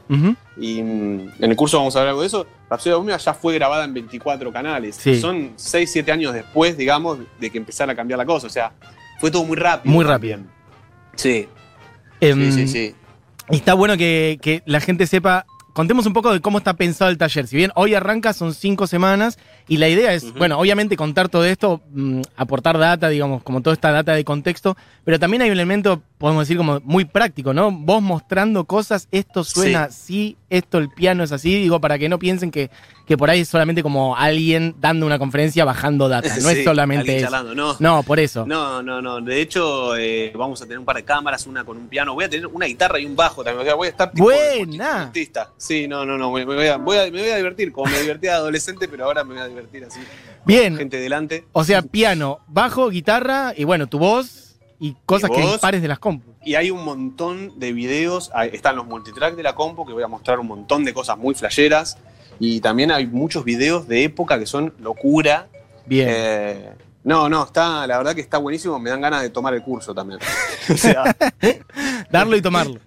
Y 0.59 0.83
mm, 0.83 1.21
en 1.41 1.51
el 1.51 1.57
curso 1.57 1.79
vamos 1.79 1.97
a 1.97 2.01
hablar 2.01 2.11
algo 2.11 2.21
de 2.21 2.27
eso. 2.29 2.47
Rhapsodia 2.71 2.97
Bohemia 2.97 3.17
ya 3.17 3.33
fue 3.35 3.55
grabada 3.55 3.85
en 3.87 3.95
24 3.95 4.53
canales. 4.53 4.95
Sí. 4.97 5.19
Son 5.21 5.53
6, 5.57 5.91
7 5.91 6.13
años 6.13 6.35
después, 6.35 6.77
digamos, 6.77 7.19
de 7.41 7.51
que 7.51 7.57
empezara 7.59 7.93
a 7.93 7.97
cambiar 7.97 8.19
la 8.19 8.27
cosa. 8.27 8.47
O 8.47 8.51
sea, 8.51 8.73
fue 9.19 9.31
todo 9.31 9.43
muy 9.45 9.57
rápido. 9.57 9.93
Muy 9.93 10.05
también. 10.05 10.49
Sí, 11.17 11.49
Em, 12.21 12.51
sí, 12.53 12.53
sí, 12.53 12.69
sí. 12.69 12.95
Está 13.51 13.75
bueno 13.75 13.97
que, 13.97 14.39
que 14.43 14.63
la 14.67 14.81
gente 14.81 15.07
sepa. 15.07 15.47
Contemos 15.73 16.07
un 16.07 16.13
poco 16.13 16.33
de 16.33 16.41
cómo 16.41 16.59
está 16.59 16.75
pensado 16.75 17.11
el 17.11 17.19
taller. 17.19 17.47
Si 17.47 17.57
bien 17.57 17.71
hoy 17.75 17.95
arranca, 17.95 18.33
son 18.33 18.55
cinco 18.55 18.87
semanas 18.87 19.39
Y 19.69 19.79
la 19.79 19.89
idea 19.89 20.13
es, 20.15 20.33
bueno, 20.35 20.59
obviamente 20.61 20.97
contar 20.97 21.29
todo 21.29 21.45
esto, 21.45 21.81
mm, 21.93 22.21
aportar 22.37 22.79
data, 22.79 23.09
digamos, 23.09 23.43
como 23.43 23.63
toda 23.63 23.75
esta 23.75 23.91
data 23.91 24.13
de 24.13 24.25
contexto, 24.25 24.77
pero 25.05 25.19
también 25.19 25.43
hay 25.43 25.49
un 25.49 25.55
elemento, 25.55 26.01
podemos 26.19 26.43
decir, 26.45 26.57
como 26.57 26.81
muy 26.85 27.05
práctico, 27.05 27.53
¿no? 27.53 27.73
Vos 27.73 28.01
mostrando 28.01 28.65
cosas, 28.65 29.09
esto 29.11 29.43
suena 29.43 29.85
así, 29.85 30.37
esto 30.51 30.79
el 30.79 30.89
piano 30.91 31.25
es 31.25 31.33
así, 31.33 31.53
digo, 31.63 31.81
para 31.81 31.99
que 31.99 32.09
no 32.09 32.19
piensen 32.21 32.53
que, 32.53 32.71
que 33.09 33.17
por 33.17 33.29
ahí 33.29 33.41
es 33.41 33.49
solamente 33.49 33.83
como 33.83 34.17
alguien 34.17 34.77
dando 34.81 35.05
una 35.05 35.19
conferencia 35.19 35.65
bajando 35.65 36.09
data, 36.09 36.29
no 36.41 36.49
es 36.51 36.59
Sí, 36.59 36.65
solamente 36.65 37.17
eso. 37.17 37.25
charlando, 37.27 37.55
no. 37.55 37.77
No, 37.81 38.03
por 38.05 38.21
eso. 38.21 38.47
No, 38.47 38.83
no, 38.83 39.03
no. 39.03 39.21
De 39.21 39.41
hecho, 39.41 39.97
eh, 39.97 40.33
vamos 40.37 40.61
a 40.63 40.65
tener 40.65 40.79
un 40.79 40.85
par 40.85 40.97
de 40.97 41.05
cámaras, 41.05 41.47
una 41.47 41.65
con 41.65 41.77
un 41.77 41.89
piano. 41.89 42.15
Voy 42.15 42.25
a 42.25 42.29
tener 42.31 42.47
una 42.47 42.67
guitarra 42.67 42.99
y 43.01 43.05
un 43.07 43.15
bajo 43.17 43.43
también. 43.45 43.63
O 43.63 43.65
sea, 43.65 43.75
voy 43.75 43.87
a 43.87 43.91
estar 43.91 44.11
tipo 44.11 44.25
Buena. 44.25 45.03
artista. 45.03 45.51
Sí, 45.57 45.87
no, 45.87 46.05
no, 46.05 46.17
no. 46.19 46.31
Me, 46.33 46.45
voy 46.45 46.67
a, 46.67 46.77
voy 46.79 46.97
a- 46.99 47.05
me 47.11 47.21
voy 47.21 47.31
a 47.31 47.37
divertir, 47.37 47.71
como 47.73 47.91
me 47.91 48.01
divertía 48.01 48.35
adolescente, 48.37 48.89
pero 48.89 49.05
ahora 49.05 49.23
me 49.25 49.35
voy 49.35 49.43
a 49.43 49.47
divertir 49.49 49.56
así. 49.87 50.01
Bien, 50.45 50.77
Gente 50.77 51.01
delante. 51.01 51.45
o 51.53 51.65
sea, 51.65 51.83
piano, 51.83 52.41
bajo, 52.47 52.91
guitarra 52.91 53.53
y 53.57 53.65
bueno, 53.65 53.87
tu 53.87 53.99
voz 53.99 54.57
y 54.79 54.95
cosas 55.07 55.31
que 55.31 55.41
dispares 55.41 55.83
de 55.83 55.89
las 55.89 55.99
compus. 55.99 56.35
Y 56.45 56.55
hay 56.55 56.71
un 56.71 56.85
montón 56.85 57.59
de 57.59 57.73
videos. 57.73 58.31
Están 58.53 58.77
los 58.77 58.87
multitrack 58.87 59.35
de 59.35 59.43
la 59.43 59.55
compu, 59.55 59.87
que 59.87 59.93
voy 59.93 60.03
a 60.03 60.09
mostrar 60.09 60.39
un 60.39 60.47
montón 60.47 60.85
de 60.85 60.95
cosas 60.95 61.19
muy 61.19 61.35
flasheras. 61.35 61.99
Y 62.39 62.61
también 62.61 62.91
hay 62.91 63.07
muchos 63.07 63.45
videos 63.45 63.89
de 63.89 64.05
época 64.05 64.39
que 64.39 64.47
son 64.47 64.75
locura. 64.79 65.49
Bien. 65.87 66.09
Eh, 66.11 66.71
no, 67.05 67.29
no, 67.29 67.45
está, 67.45 67.87
la 67.87 67.99
verdad 67.99 68.15
que 68.15 68.21
está 68.21 68.39
buenísimo. 68.39 68.79
Me 68.79 68.91
dan 68.91 69.01
ganas 69.01 69.23
de 69.23 69.31
tomar 69.31 69.55
el 69.55 69.63
curso 69.63 69.95
también. 69.95 70.21
o 70.73 70.77
sea, 70.77 71.17
Darlo 72.11 72.37
y 72.37 72.43
tomarlo. 72.43 72.81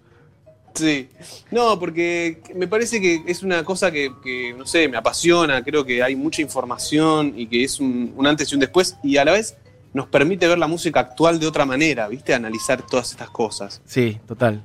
Sí, 0.73 1.09
no, 1.51 1.79
porque 1.79 2.41
me 2.55 2.67
parece 2.67 3.01
que 3.01 3.23
es 3.27 3.43
una 3.43 3.63
cosa 3.63 3.91
que, 3.91 4.11
que, 4.23 4.53
no 4.53 4.65
sé, 4.65 4.87
me 4.87 4.97
apasiona, 4.97 5.63
creo 5.63 5.85
que 5.85 6.01
hay 6.03 6.15
mucha 6.15 6.41
información 6.41 7.33
y 7.35 7.47
que 7.47 7.63
es 7.63 7.79
un, 7.79 8.13
un 8.15 8.27
antes 8.27 8.51
y 8.51 8.55
un 8.55 8.61
después 8.61 8.97
y 9.03 9.17
a 9.17 9.25
la 9.25 9.33
vez 9.33 9.55
nos 9.93 10.07
permite 10.07 10.47
ver 10.47 10.59
la 10.59 10.67
música 10.67 10.99
actual 10.99 11.39
de 11.39 11.47
otra 11.47 11.65
manera, 11.65 12.07
¿viste? 12.07 12.33
Analizar 12.33 12.85
todas 12.85 13.11
estas 13.11 13.29
cosas. 13.29 13.81
Sí, 13.85 14.19
total. 14.27 14.63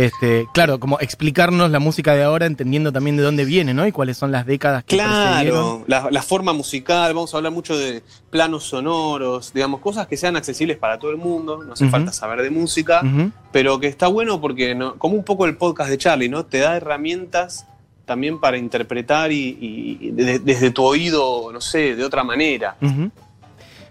Este, 0.00 0.46
claro, 0.54 0.78
como 0.78 1.00
explicarnos 1.00 1.72
la 1.72 1.80
música 1.80 2.14
de 2.14 2.22
ahora, 2.22 2.46
entendiendo 2.46 2.92
también 2.92 3.16
de 3.16 3.24
dónde 3.24 3.44
viene, 3.44 3.74
¿no? 3.74 3.84
Y 3.84 3.90
cuáles 3.90 4.16
son 4.16 4.30
las 4.30 4.46
décadas 4.46 4.84
que. 4.84 4.94
Claro, 4.96 5.82
la, 5.88 6.08
la 6.12 6.22
forma 6.22 6.52
musical, 6.52 7.12
vamos 7.14 7.34
a 7.34 7.38
hablar 7.38 7.52
mucho 7.52 7.76
de 7.76 8.04
planos 8.30 8.62
sonoros, 8.62 9.52
digamos, 9.52 9.80
cosas 9.80 10.06
que 10.06 10.16
sean 10.16 10.36
accesibles 10.36 10.76
para 10.76 11.00
todo 11.00 11.10
el 11.10 11.16
mundo, 11.16 11.64
no 11.64 11.72
hace 11.72 11.88
falta 11.88 12.12
saber 12.12 12.42
de 12.42 12.50
música, 12.50 13.02
pero 13.50 13.80
que 13.80 13.88
está 13.88 14.06
bueno 14.06 14.40
porque, 14.40 14.76
no, 14.76 14.94
como 14.94 15.16
un 15.16 15.24
poco 15.24 15.46
el 15.46 15.56
podcast 15.56 15.90
de 15.90 15.98
Charlie, 15.98 16.28
¿no? 16.28 16.46
Te 16.46 16.58
da 16.58 16.76
herramientas 16.76 17.66
también 18.04 18.38
para 18.40 18.56
interpretar 18.56 19.32
y, 19.32 20.10
de- 20.12 20.38
desde 20.38 20.70
tu 20.70 20.84
oído, 20.84 21.50
no 21.52 21.60
sé, 21.60 21.96
de 21.96 22.04
otra 22.04 22.22
manera. 22.22 22.76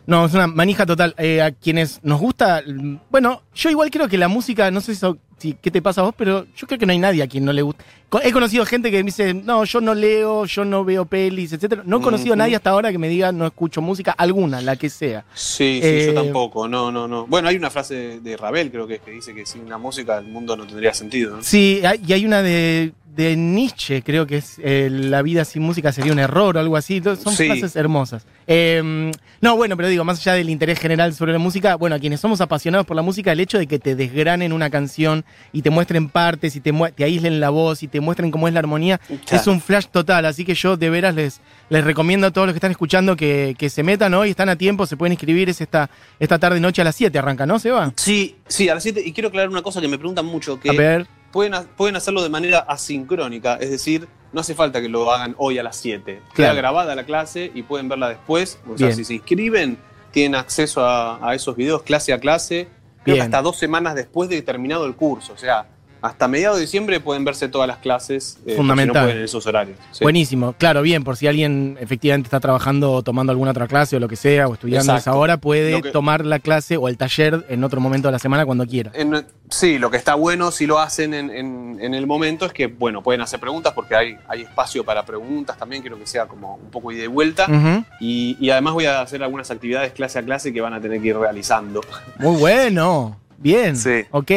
No, 0.06 0.26
es 0.26 0.34
una 0.34 0.48
manija 0.48 0.86
total. 0.86 1.14
Eh, 1.18 1.42
a 1.42 1.52
quienes 1.52 2.00
nos 2.02 2.20
gusta. 2.22 2.64
mm, 2.66 2.96
Bueno, 3.12 3.42
yo 3.54 3.70
igual 3.70 3.92
creo 3.92 4.08
que 4.08 4.18
la 4.18 4.30
música, 4.30 4.72
no 4.72 4.80
sé 4.80 4.96
si, 4.96 5.06
si- 5.38 5.54
qué 5.62 5.72
te 5.72 5.82
pasa 5.82 6.02
a 6.02 6.06
vos, 6.06 6.16
pero 6.18 6.46
yo 6.56 6.68
creo 6.68 6.80
que 6.80 6.86
no 6.86 6.92
hay 6.92 7.00
nadie 7.00 7.24
a 7.24 7.28
quien 7.28 7.46
no 7.46 7.54
le 7.54 7.62
gusta. 7.62 7.84
He 8.24 8.32
conocido 8.32 8.66
gente 8.66 8.90
que 8.90 8.98
me 9.00 9.04
dice, 9.04 9.34
no, 9.34 9.66
yo 9.66 9.82
no 9.82 9.94
leo, 9.94 10.46
yo 10.46 10.64
no 10.64 10.86
veo 10.86 11.04
pelis, 11.06 11.52
etcétera. 11.52 11.84
No 11.86 11.98
he 11.98 12.02
conocido 12.02 12.34
a 12.34 12.38
nadie 12.38 12.56
hasta 12.56 12.70
ahora 12.70 12.90
que 12.92 12.98
me 12.98 13.10
diga 13.10 13.34
no 13.34 13.46
escucho 13.46 13.82
música 13.82 14.14
alguna, 14.14 14.62
la 14.62 14.78
que 14.78 14.90
sea. 14.90 15.26
Sí, 15.34 15.80
sí, 15.82 15.88
Eh, 15.88 16.06
yo 16.08 16.14
tampoco, 16.14 16.70
no, 16.70 16.90
no, 16.90 17.06
no. 17.08 17.28
Bueno, 17.28 17.50
hay 17.50 17.58
una 17.58 17.70
frase 17.70 18.22
de 18.22 18.38
Ravel, 18.38 18.72
creo 18.72 18.88
que 18.88 18.96
es, 18.96 19.02
que 19.02 19.12
dice 19.12 19.36
que 19.36 19.46
sin 19.46 19.68
la 19.68 19.78
música 19.78 20.18
el 20.20 20.28
mundo 20.28 20.56
no 20.56 20.66
tendría 20.66 20.94
sentido. 20.94 21.36
¿no? 21.36 21.44
Sí, 21.44 21.82
hay- 21.86 22.02
y 22.08 22.14
hay 22.14 22.26
una 22.26 22.42
de, 22.42 22.94
de 23.14 23.36
Nietzsche, 23.36 24.02
creo 24.04 24.26
que 24.26 24.38
es 24.38 24.56
eh, 24.64 24.90
La 24.90 25.22
vida 25.24 25.44
sin 25.44 25.64
música 25.64 25.92
sería 25.92 26.14
un 26.14 26.20
error 26.20 26.56
o 26.56 26.60
algo 26.62 26.78
así. 26.78 27.02
Son 27.04 27.18
Sí. 27.36 27.46
frases 27.48 27.76
hermosas. 27.76 28.26
Eh, 28.46 29.12
no, 29.42 29.56
bueno, 29.58 29.76
pero 29.76 29.90
digo, 29.90 30.04
más 30.04 30.20
allá 30.20 30.34
del 30.34 30.50
interés 30.50 30.80
general 30.80 31.14
sobre 31.14 31.32
la 31.34 31.38
música, 31.40 31.76
bueno, 31.76 31.96
a 31.96 32.00
quienes 32.00 32.20
somos 32.20 32.42
apasionados 32.42 32.88
por 32.88 32.96
la 32.96 33.02
música, 33.04 33.32
el 33.32 33.40
hecho 33.40 33.58
de 33.60 33.68
que 33.68 33.78
te 33.80 33.96
desgranen 33.96 34.54
una 34.54 34.70
canción 34.70 35.26
y 35.52 35.62
te 35.62 35.70
muestren 35.70 36.10
partes 36.10 36.56
y 36.56 36.60
te, 36.62 36.72
te 36.96 37.04
aíslen 37.04 37.40
la 37.40 37.50
voz 37.50 37.84
y 37.84 37.88
te 37.98 38.02
muestren 38.02 38.30
cómo 38.32 38.48
es 38.48 38.54
la 38.54 38.60
armonía, 38.60 39.00
Claro. 39.00 39.22
es 39.32 39.48
un 39.48 39.60
flash 39.60 39.86
total. 39.92 40.26
Así 40.26 40.46
que 40.46 40.54
yo 40.54 40.78
de 40.78 40.90
veras 40.90 41.16
les, 41.16 41.42
les 41.70 41.84
recomiendo 41.84 42.28
a 42.28 42.32
todos 42.32 42.48
los 42.48 42.54
que 42.54 42.58
están 42.58 42.72
escuchando 42.72 43.16
que, 43.16 43.56
que 43.58 43.70
se 43.70 43.82
metan 43.84 44.14
hoy, 44.14 44.30
están 44.30 44.50
a 44.50 44.56
tiempo, 44.56 44.86
se 44.86 44.98
pueden 44.98 45.14
inscribir, 45.14 45.50
es 45.50 45.60
esta, 45.62 45.90
esta 46.20 46.38
tarde 46.38 46.60
noche 46.60 46.82
a 46.82 46.86
las 46.86 46.96
7 46.96 47.18
arranca, 47.18 47.46
¿no? 47.46 47.58
¿Se 47.60 47.72
va? 47.72 47.92
Sí, 47.96 48.36
sí, 48.48 48.70
a 48.70 48.76
las 48.76 48.84
7. 48.84 49.02
Y 49.06 49.14
quiero 49.14 49.30
aclarar 49.30 49.50
una 49.50 49.62
cosa 49.64 49.82
que 49.82 49.88
me 49.88 49.98
preguntan 49.98 50.26
mucho, 50.26 50.60
que 50.60 50.70
A 50.70 50.74
ver. 50.74 51.08
pueden, 51.32 51.54
pueden 51.76 51.96
hacerlo 51.96 52.22
de 52.22 52.30
manera 52.30 52.60
asincrónica, 52.60 53.56
es 53.60 53.70
decir, 53.72 54.08
no 54.34 54.42
hace 54.42 54.54
falta 54.56 54.82
que 54.82 54.90
lo 54.90 55.12
hagan 55.12 55.36
hoy 55.38 55.58
a 55.58 55.64
las 55.64 55.76
7. 55.78 56.22
Queda 56.36 56.54
grabada 56.54 56.96
la 56.96 57.04
clase 57.06 57.52
y 57.56 57.64
pueden 57.64 57.90
verla 57.90 58.10
después. 58.10 58.60
O 58.72 58.78
sea, 58.78 58.88
Bien. 58.88 58.98
si 58.98 59.04
se 59.06 59.14
inscriben, 59.16 59.78
tienen 60.12 60.36
acceso 60.36 60.86
a, 60.86 61.20
a 61.28 61.34
esos 61.36 61.56
videos 61.56 61.84
clase 61.84 62.14
a 62.14 62.20
clase, 62.20 62.68
creo 63.04 63.16
Bien. 63.16 63.18
que 63.18 63.22
hasta 63.24 63.42
dos 63.42 63.58
semanas 63.58 63.96
después 63.96 64.30
de 64.30 64.42
terminado 64.42 64.86
el 64.86 64.96
curso. 64.96 65.34
O 65.34 65.38
sea, 65.38 65.66
hasta 66.08 66.28
mediados 66.28 66.58
de 66.58 66.62
diciembre 66.62 67.00
pueden 67.00 67.24
verse 67.26 67.48
todas 67.48 67.68
las 67.68 67.78
clases. 67.78 68.38
eh, 68.46 68.52
si 68.52 68.56
Fundamental. 68.56 69.06
no 69.06 69.12
en 69.12 69.22
esos 69.24 69.46
horarios. 69.46 69.78
Sí. 69.92 70.04
Buenísimo, 70.04 70.54
claro, 70.58 70.82
bien, 70.82 71.04
por 71.04 71.18
si 71.18 71.28
alguien 71.28 71.78
efectivamente 71.80 72.28
está 72.28 72.40
trabajando 72.40 72.92
o 72.92 73.02
tomando 73.04 73.32
alguna 73.32 73.52
otra 73.52 73.68
clase 73.68 73.96
o 73.96 74.00
lo 74.00 74.08
que 74.08 74.16
sea, 74.16 74.48
o 74.48 74.54
estudiando 74.54 74.94
Exacto. 74.94 75.12
esa 75.12 75.18
hora, 75.20 75.38
puede 75.38 75.82
que- 75.82 75.92
tomar 75.92 76.26
la 76.26 76.40
clase 76.40 76.78
o 76.78 76.88
el 76.88 76.98
taller 76.98 77.46
en 77.50 77.64
otro 77.64 77.80
momento 77.82 78.08
de 78.08 78.14
la 78.14 78.20
semana 78.20 78.46
cuando 78.46 78.66
quiera. 78.66 78.92
En- 78.94 79.26
sí, 79.50 79.78
lo 79.80 79.90
que 79.92 79.98
está 79.98 80.16
bueno 80.16 80.52
si 80.52 80.66
lo 80.66 80.80
hacen 80.80 81.14
en, 81.14 81.30
en- 81.30 81.78
en 81.82 81.94
el 81.94 82.08
momento 82.08 82.46
es 82.46 82.54
que, 82.54 82.68
bueno, 82.68 83.02
pueden 83.04 83.22
hacer 83.22 83.40
preguntas 83.40 83.74
porque 83.74 83.96
hay, 83.96 84.18
hay 84.28 84.42
espacio 84.42 84.84
para 84.84 85.06
preguntas 85.06 85.58
también, 85.58 85.82
quiero 85.82 85.98
que 86.00 86.08
sea 86.08 86.26
como 86.26 86.56
un 86.56 86.70
poco 86.72 86.92
ida 86.92 87.04
y 87.04 87.08
vuelta. 87.08 87.46
Ujú. 87.50 87.84
Y, 88.00 88.38
y 88.40 88.50
además 88.50 88.74
voy 88.74 88.86
a 88.86 89.02
hacer 89.02 89.22
algunas 89.24 89.52
actividades 89.52 89.92
clase 89.94 90.20
a 90.20 90.24
clase 90.24 90.54
que 90.54 90.62
van 90.62 90.74
a 90.74 90.82
tener 90.82 91.02
que 91.02 91.08
ir 91.10 91.18
realizando. 91.18 91.82
Muy 92.20 92.38
bueno, 92.40 93.18
bien, 93.38 93.76
Sí. 93.76 94.04
ok. 94.12 94.32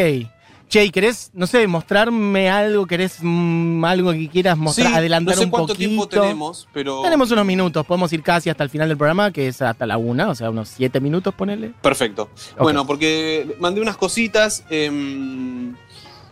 Che, 0.71 0.85
¿y 0.85 0.91
¿querés, 0.91 1.33
no 1.35 1.49
sé, 1.49 1.67
mostrarme 1.67 2.49
algo? 2.49 2.87
¿Querés 2.87 3.17
mm, 3.21 3.85
algo 3.85 4.13
que 4.13 4.29
quieras 4.29 4.57
mostrar, 4.57 4.87
Sí, 4.87 4.95
adelantar 4.95 5.35
no 5.35 5.39
sé 5.41 5.45
un 5.45 5.51
cuánto 5.51 5.67
poquito? 5.75 5.79
tiempo 5.89 6.07
tenemos, 6.09 6.69
pero... 6.73 7.03
Tenemos 7.03 7.29
unos 7.33 7.45
minutos, 7.45 7.85
podemos 7.85 8.13
ir 8.13 8.23
casi 8.23 8.51
hasta 8.51 8.63
el 8.63 8.71
final 8.71 8.87
del 8.89 8.97
programa, 8.97 9.33
que 9.33 9.49
es 9.49 9.61
hasta 9.63 9.85
la 9.85 9.97
una, 9.99 10.29
o 10.29 10.35
sea, 10.37 10.49
unos 10.49 10.69
siete 10.69 11.01
minutos, 11.01 11.35
ponele. 11.35 11.73
Perfecto. 11.83 12.31
Bueno, 12.57 12.87
porque 12.87 13.57
mandé 13.59 13.81
unas 13.81 13.97
cositas. 13.97 14.65
em, 14.71 15.75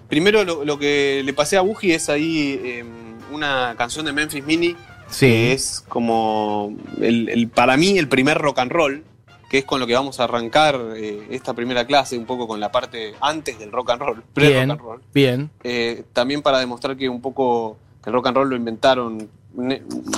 primero 0.09 0.45
lo, 0.45 0.64
lo 0.64 0.78
que 0.78 1.21
le 1.25 1.33
pasé 1.33 1.57
a 1.57 1.61
Buji 1.62 1.90
es 1.92 2.09
ahí 2.09 2.61
em, 2.64 2.87
una 3.33 3.75
canción 3.76 4.07
de 4.07 4.12
Memphis 4.12 4.45
Mini 4.47 4.76
que 5.18 5.52
es 5.52 5.85
como 5.88 6.76
el, 7.00 7.28
el- 7.28 7.49
para 7.49 7.76
mí 7.76 7.99
el 7.99 8.09
primer 8.09 8.38
rock 8.38 8.59
and 8.61 8.71
roll, 8.71 9.04
que 9.48 9.58
es 9.58 9.64
con 9.64 9.80
lo 9.80 9.86
que 9.86 9.94
vamos 9.94 10.20
a 10.20 10.24
arrancar 10.24 10.78
eh, 10.96 11.26
esta 11.30 11.54
primera 11.54 11.86
clase, 11.86 12.18
un 12.18 12.26
poco 12.26 12.46
con 12.46 12.60
la 12.60 12.70
parte 12.70 13.14
antes 13.20 13.58
del 13.58 13.72
rock 13.72 13.90
and 13.90 14.00
roll, 14.02 14.22
pre-rock 14.34 14.54
Bien. 14.56 14.70
and 14.70 14.80
roll. 14.80 15.00
Bien, 15.14 15.50
Eh, 15.64 16.04
también 16.12 16.42
para 16.42 16.58
demostrar 16.58 16.96
que 16.96 17.08
un 17.08 17.20
poco 17.20 17.76
el 18.04 18.12
rock 18.12 18.26
and 18.28 18.36
roll 18.36 18.48
lo 18.50 18.56
inventaron 18.56 19.28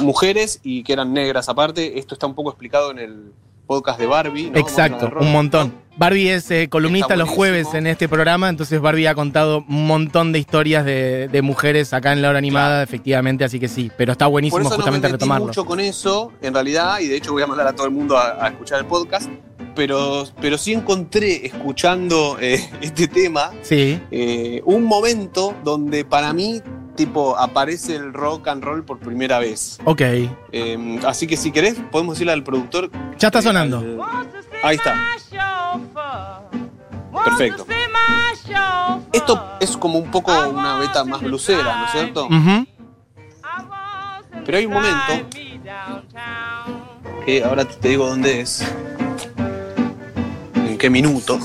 mujeres 0.01 0.61
y 0.63 0.83
que 0.83 0.93
eran 0.93 1.13
negras 1.13 1.49
aparte. 1.49 1.99
Esto 1.99 2.15
está 2.15 2.27
un 2.27 2.35
poco 2.35 2.51
explicado 2.51 2.91
en 2.91 2.99
el 2.99 3.33
podcast 3.71 4.01
de 4.01 4.07
Barbie. 4.07 4.51
¿no? 4.51 4.59
exacto, 4.59 5.13
un 5.21 5.31
montón. 5.31 5.73
Barbie 5.97 6.31
es 6.33 6.51
eh, 6.51 6.69
columnista 6.69 7.15
los 7.15 7.29
jueves 7.29 7.73
en 7.73 7.87
este 7.87 8.09
programa, 8.09 8.49
entonces 8.49 8.81
Barbie 8.81 9.07
ha 9.07 9.15
contado 9.15 9.65
un 9.69 9.87
montón 9.87 10.33
de 10.33 10.41
historias 10.41 10.85
de, 10.85 11.29
de 11.29 11.43
mujeres 11.43 11.93
acá 11.93 12.13
en 12.13 12.21
la 12.21 12.31
hora 12.31 12.39
animada, 12.39 12.83
efectivamente, 12.83 13.45
así 13.45 13.61
que 13.61 13.69
sí, 13.69 13.93
pero 13.97 14.11
está 14.11 14.25
Por 14.25 14.33
buenísimo 14.33 14.59
eso 14.59 14.71
no 14.71 14.71
me 14.71 14.77
justamente 14.77 15.07
metí 15.07 15.13
retomarlo. 15.13 15.47
mucho 15.47 15.65
con 15.65 15.79
eso, 15.79 16.33
en 16.43 16.53
realidad, 16.53 16.99
y 16.99 17.07
de 17.07 17.15
hecho 17.17 17.33
voy 17.33 17.45
a 17.45 17.47
mandar 17.47 17.69
a 17.69 17.73
todo 17.73 17.87
el 17.87 17.93
mundo 17.93 18.17
a, 18.19 18.45
a 18.45 18.49
escuchar 18.49 18.81
el 18.81 18.87
podcast, 18.87 19.31
pero, 19.77 20.25
pero 20.41 20.59
sí 20.59 20.73
encontré, 20.73 21.47
escuchando 21.47 22.39
eh, 22.41 22.69
este 22.81 23.07
tema, 23.07 23.53
Sí, 23.63 24.01
eh, 24.11 24.63
un 24.65 24.83
momento 24.83 25.55
donde 25.63 26.05
para 26.05 26.33
mí, 26.33 26.61
tipo, 27.01 27.35
aparece 27.39 27.97
el 27.97 28.13
rock 28.13 28.49
and 28.49 28.63
roll 28.63 28.85
por 28.85 28.99
primera 28.99 29.39
vez. 29.39 29.79
ok. 29.87 30.03
Eh, 30.53 31.01
así 31.07 31.27
que 31.27 31.35
si 31.39 31.51
querés, 31.51 31.77
podemos 31.91 32.17
decirle 32.17 32.35
al 32.35 32.45
productor. 32.45 32.91
Ya 33.19 33.29
está 33.29 33.41
sonando. 33.41 33.83
Ahí 34.63 34.77
está. 34.77 34.95
Perfecto. 37.25 37.67
Esto 39.15 39.43
es 39.61 39.79
como 39.79 39.99
un 39.99 40.11
poco 40.11 40.31
una 40.51 40.77
beta 40.77 41.03
más 41.05 41.23
blusera, 41.23 41.79
¿no 41.79 41.87
es 41.87 41.93
cierto? 41.93 42.29
Pero 44.45 44.59
hay 44.59 44.67
un 44.67 44.73
momento 44.75 45.39
que 47.25 47.43
ahora 47.43 47.65
te 47.65 47.89
digo 47.89 48.09
dónde 48.09 48.41
es. 48.43 48.63
En 50.55 50.77
qué 50.77 50.91
minuto. 50.91 51.39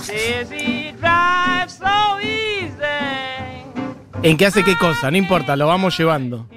¿En 4.25 4.37
qué 4.37 4.45
hace 4.47 4.63
qué 4.63 4.75
cosa? 4.77 5.11
No 5.11 5.17
importa, 5.17 5.55
lo 5.55 5.67
vamos 5.67 5.97
llevando. 5.97 6.47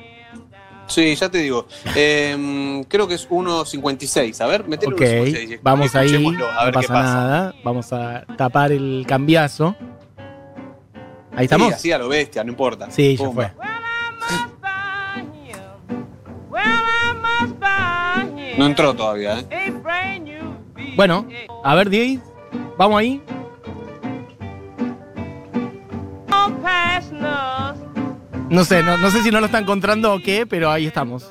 Sí, 0.86 1.14
ya 1.14 1.28
te 1.30 1.38
digo. 1.38 1.66
Eh, 1.94 2.82
creo 2.88 3.06
que 3.06 3.14
es 3.14 3.28
1.56. 3.28 4.40
A 4.40 4.46
ver, 4.46 4.66
metele 4.66 4.94
Ok, 4.94 5.00
1.56 5.00 5.50
y 5.52 5.56
vamos 5.62 5.94
ahí, 5.94 6.14
a 6.14 6.64
ver 6.64 6.74
no 6.74 6.80
qué 6.80 6.86
pasa 6.88 7.02
pasa. 7.02 7.14
nada. 7.14 7.54
Vamos 7.62 7.92
a 7.92 8.24
tapar 8.38 8.72
el 8.72 9.04
cambiazo. 9.06 9.76
Ahí 11.32 11.40
Sí, 11.40 11.44
estamos. 11.44 11.72
así 11.74 11.92
a 11.92 11.98
lo 11.98 12.08
bestia, 12.08 12.42
no 12.42 12.50
importa. 12.50 12.90
Sí, 12.90 13.16
ya 13.16 13.24
Pumba. 13.24 13.52
fue. 13.54 13.68
No 18.56 18.66
entró 18.66 18.94
todavía, 18.94 19.38
¿eh? 19.50 19.72
Bueno, 20.96 21.26
a 21.62 21.74
ver, 21.76 21.90
Diego, 21.90 22.22
vamos 22.76 22.98
ahí. 22.98 23.22
No 28.50 28.64
sé, 28.64 28.82
no, 28.82 28.96
no 28.96 29.10
sé 29.10 29.22
si 29.22 29.30
no 29.30 29.40
lo 29.40 29.46
está 29.46 29.58
encontrando 29.58 30.14
o 30.14 30.20
qué, 30.22 30.46
pero 30.46 30.70
ahí 30.70 30.86
estamos. 30.86 31.30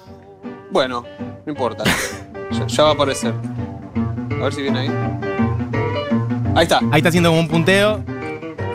Bueno, 0.71 1.03
no 1.45 1.51
importa. 1.51 1.83
ya, 2.51 2.67
ya 2.67 2.83
va 2.83 2.89
a 2.89 2.93
aparecer. 2.93 3.33
A 4.31 4.43
ver 4.43 4.53
si 4.53 4.62
viene 4.62 4.79
ahí. 4.79 4.89
Ahí 6.55 6.63
está, 6.63 6.79
Ahí 6.91 6.97
está 7.00 7.09
haciendo 7.09 7.29
como 7.29 7.41
un 7.41 7.47
punteo. 7.47 8.03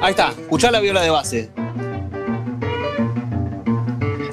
ahí 0.00 0.10
está. 0.10 0.28
Escuchá 0.30 0.70
la 0.70 0.80
viola 0.80 1.02
de 1.02 1.10
base. 1.10 1.50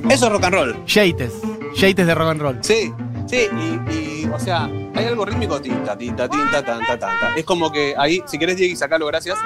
Eso 0.09 0.25
es 0.25 0.31
rock 0.31 0.43
and 0.45 0.55
roll. 0.55 0.85
Yates. 0.85 1.33
Yates 1.75 2.07
de 2.07 2.15
rock 2.15 2.29
and 2.29 2.41
roll. 2.41 2.57
Sí, 2.61 2.91
sí, 3.27 3.47
y, 3.59 3.93
y, 3.93 4.29
o 4.33 4.39
sea, 4.39 4.65
hay 4.95 5.05
algo 5.05 5.23
rítmico, 5.25 5.61
tinta, 5.61 5.95
tinta, 5.95 6.27
tinta, 6.27 6.65
tanta, 6.65 6.97
tanta. 6.97 7.35
Es 7.35 7.45
como 7.45 7.71
que 7.71 7.93
ahí, 7.97 8.23
si 8.25 8.39
querés, 8.39 8.57
Diego, 8.57 8.75
sacalo, 8.75 9.05
gracias. 9.05 9.37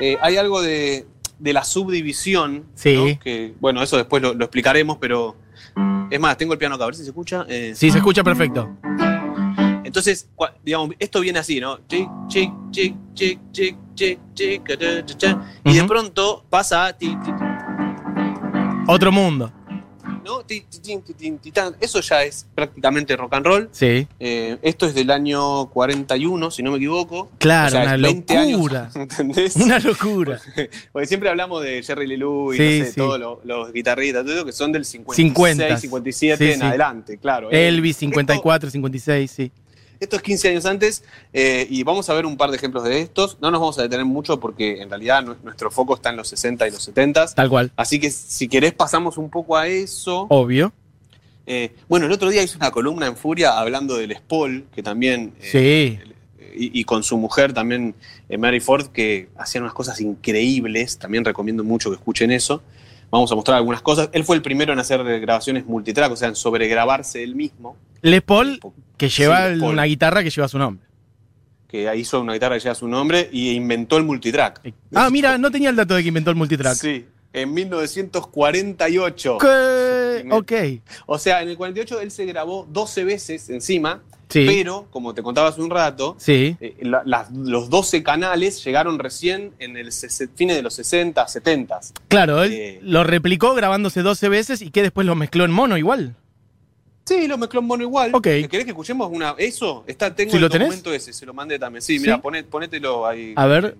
Eh, 0.00 0.18
hay 0.20 0.36
algo 0.36 0.60
de, 0.60 1.06
de 1.38 1.52
la 1.52 1.64
subdivisión. 1.64 2.64
Sí. 2.74 2.94
¿no? 2.94 3.18
Que, 3.20 3.54
bueno, 3.60 3.82
eso 3.82 3.96
después 3.96 4.22
lo, 4.22 4.34
lo 4.34 4.44
explicaremos, 4.44 4.98
pero. 4.98 5.36
Es 6.10 6.18
más, 6.18 6.36
tengo 6.36 6.54
el 6.54 6.58
piano 6.58 6.74
acá, 6.74 6.84
a 6.84 6.86
ver 6.88 6.94
si 6.94 7.02
se 7.02 7.10
escucha. 7.10 7.44
Eh, 7.48 7.72
Sí, 7.74 7.90
se 7.90 7.98
escucha 7.98 8.24
perfecto. 8.24 8.68
Entonces, 9.84 10.28
digamos, 10.64 10.94
esto 10.98 11.20
viene 11.20 11.38
así, 11.38 11.60
¿no? 11.60 11.78
Y 15.64 15.74
de 15.74 15.84
pronto 15.84 16.44
pasa 16.50 16.88
a 16.88 16.96
Otro 18.86 19.12
mundo. 19.12 19.52
¿No? 20.28 21.74
Eso 21.80 22.00
ya 22.00 22.22
es 22.22 22.46
prácticamente 22.54 23.16
rock 23.16 23.34
and 23.34 23.46
roll. 23.46 23.68
Sí. 23.72 24.06
Eh, 24.20 24.58
esto 24.62 24.86
es 24.86 24.94
del 24.94 25.10
año 25.10 25.66
41, 25.70 26.50
si 26.50 26.62
no 26.62 26.70
me 26.72 26.76
equivoco. 26.76 27.30
Claro, 27.38 27.68
O 27.68 27.70
sea, 27.70 27.82
una 27.82 27.94
es 27.96 28.02
20 28.02 28.36
años, 28.36 28.52
locura. 28.58 28.90
¿Entendés? 28.94 29.56
Una 29.56 29.78
locura. 29.78 30.40
Porque 30.92 31.06
siempre 31.06 31.28
hablamos 31.28 31.62
de 31.62 31.82
Jerry 31.82 32.06
Lee 32.06 32.16
Lewis, 32.16 32.58
Sí, 32.58 32.78
no 32.80 32.84
sé, 32.84 32.90
sí. 32.92 32.96
todos 32.96 33.18
los, 33.20 33.44
los 33.44 33.72
guitarristas, 33.72 34.24
todo 34.24 34.34
eso, 34.34 34.44
que 34.44 34.52
son 34.52 34.72
del 34.72 34.84
56, 34.84 35.16
50. 35.34 35.76
57 35.78 36.46
Sí, 36.46 36.52
en 36.52 36.62
adelante, 36.62 37.18
claro. 37.18 37.50
Elvis, 37.50 37.96
Esto- 37.96 38.00
54, 38.00 38.70
56, 38.70 39.30
sí. 39.30 39.52
Esto 40.00 40.16
es 40.16 40.22
15 40.22 40.48
años 40.50 40.64
antes 40.66 41.02
eh, 41.32 41.66
y 41.68 41.82
vamos 41.82 42.08
a 42.08 42.14
ver 42.14 42.24
un 42.24 42.36
par 42.36 42.50
de 42.50 42.56
ejemplos 42.56 42.84
de 42.84 43.00
estos. 43.00 43.36
No 43.40 43.50
nos 43.50 43.60
vamos 43.60 43.78
a 43.78 43.82
detener 43.82 44.04
mucho 44.06 44.38
porque 44.38 44.80
en 44.80 44.88
realidad 44.88 45.22
nu- 45.24 45.36
nuestro 45.42 45.70
foco 45.70 45.94
está 45.96 46.10
en 46.10 46.16
los 46.16 46.28
60 46.28 46.68
y 46.68 46.70
los 46.70 46.82
70. 46.84 47.34
Tal 47.34 47.48
cual. 47.48 47.72
Así 47.76 47.98
que 47.98 48.10
si 48.10 48.46
querés 48.48 48.72
pasamos 48.74 49.18
un 49.18 49.28
poco 49.30 49.56
a 49.56 49.66
eso. 49.66 50.26
Obvio. 50.30 50.72
Eh, 51.46 51.72
bueno, 51.88 52.06
el 52.06 52.12
otro 52.12 52.28
día 52.28 52.42
hice 52.42 52.56
una 52.56 52.70
columna 52.70 53.06
en 53.06 53.16
Furia 53.16 53.58
hablando 53.58 53.96
del 53.96 54.14
Spol, 54.16 54.66
que 54.74 54.82
también... 54.82 55.32
eh, 55.40 55.98
Sí. 56.00 56.10
y, 56.54 56.80
y 56.80 56.84
con 56.84 57.02
su 57.02 57.16
mujer 57.16 57.52
también, 57.52 57.94
Mary 58.38 58.60
Ford, 58.60 58.88
que 58.88 59.28
hacían 59.36 59.64
unas 59.64 59.74
cosas 59.74 60.00
increíbles. 60.00 60.98
También 60.98 61.24
recomiendo 61.24 61.64
mucho 61.64 61.90
que 61.90 61.96
escuchen 61.96 62.30
eso. 62.30 62.62
Vamos 63.10 63.32
a 63.32 63.34
mostrar 63.34 63.56
algunas 63.56 63.80
cosas. 63.80 64.10
Él 64.12 64.22
fue 64.24 64.36
el 64.36 64.42
primero 64.42 64.72
en 64.72 64.78
hacer 64.78 65.02
grabaciones 65.20 65.64
multitrack, 65.66 66.12
o 66.12 66.16
sea, 66.16 66.28
en 66.28 66.34
sobregrabarse 66.36 67.22
él 67.22 67.34
mismo. 67.34 67.74
Les 68.02 68.22
Paul, 68.22 68.60
que 68.96 69.08
lleva 69.08 69.46
Sí, 69.46 69.50
Les 69.52 69.60
Paul. 69.60 69.72
una 69.72 69.84
guitarra 69.84 70.22
que 70.22 70.30
lleva 70.30 70.48
su 70.48 70.58
nombre. 70.58 70.86
Que 71.68 71.94
hizo 71.96 72.20
una 72.20 72.32
guitarra 72.32 72.56
que 72.56 72.60
lleva 72.62 72.74
su 72.74 72.88
nombre 72.88 73.28
y 73.32 73.50
inventó 73.50 73.96
el 73.98 74.04
multitrack. 74.04 74.72
Ah, 74.94 75.10
mira, 75.10 75.36
no 75.38 75.50
tenía 75.50 75.70
el 75.70 75.76
dato 75.76 75.94
de 75.94 76.02
que 76.02 76.08
inventó 76.08 76.30
el 76.30 76.36
multitrack. 76.36 76.74
Sí, 76.76 77.04
en 77.32 77.52
1948. 77.52 79.38
¿Qué? 79.38 80.26
Ok. 80.30 80.52
O 81.06 81.18
sea, 81.18 81.42
en 81.42 81.48
el 81.50 81.56
48 81.56 82.00
él 82.00 82.10
se 82.10 82.24
grabó 82.26 82.66
12 82.70 83.04
veces 83.04 83.48
encima, 83.50 84.02
Sí. 84.30 84.44
pero, 84.46 84.86
como 84.90 85.14
te 85.14 85.22
contaba 85.22 85.48
hace 85.48 85.60
un 85.60 85.70
rato, 85.70 86.16
Sí. 86.18 86.56
eh, 86.60 86.76
la- 86.82 87.28
los 87.34 87.70
12 87.70 88.02
canales 88.02 88.62
llegaron 88.64 88.98
recién 88.98 89.52
en 89.58 89.76
el 89.76 89.90
fines 90.34 90.56
de 90.56 90.62
los 90.62 90.74
60, 90.74 91.26
70. 91.28 91.80
Claro, 92.08 92.42
él 92.42 92.52
Eh. 92.52 92.78
lo 92.82 93.04
replicó 93.04 93.54
grabándose 93.54 94.02
12 94.02 94.28
veces 94.28 94.60
y 94.62 94.70
que 94.70 94.82
después 94.82 95.06
lo 95.06 95.14
mezcló 95.14 95.44
en 95.44 95.50
mono 95.52 95.76
igual. 95.78 96.14
Sí, 97.08 97.26
lo 97.26 97.38
mezcló 97.38 97.60
en 97.60 97.66
mono 97.66 97.82
igual. 97.82 98.10
Ok. 98.14 98.22
¿Querés 98.24 98.64
que 98.64 98.70
escuchemos 98.70 99.08
una? 99.10 99.34
Eso, 99.38 99.82
está, 99.86 100.14
tengo 100.14 100.30
¿Sí 100.30 100.36
el 100.36 100.42
lo 100.42 100.50
tenés? 100.50 100.68
documento 100.68 100.92
ese, 100.92 101.12
se 101.14 101.24
lo 101.24 101.32
mandé 101.32 101.58
también. 101.58 101.80
Sí, 101.80 101.96
¿Sí? 101.98 102.02
mira, 102.04 102.20
poné- 102.20 102.44
ponételo 102.44 103.06
ahí. 103.06 103.32
A 103.34 103.46
ver. 103.46 103.76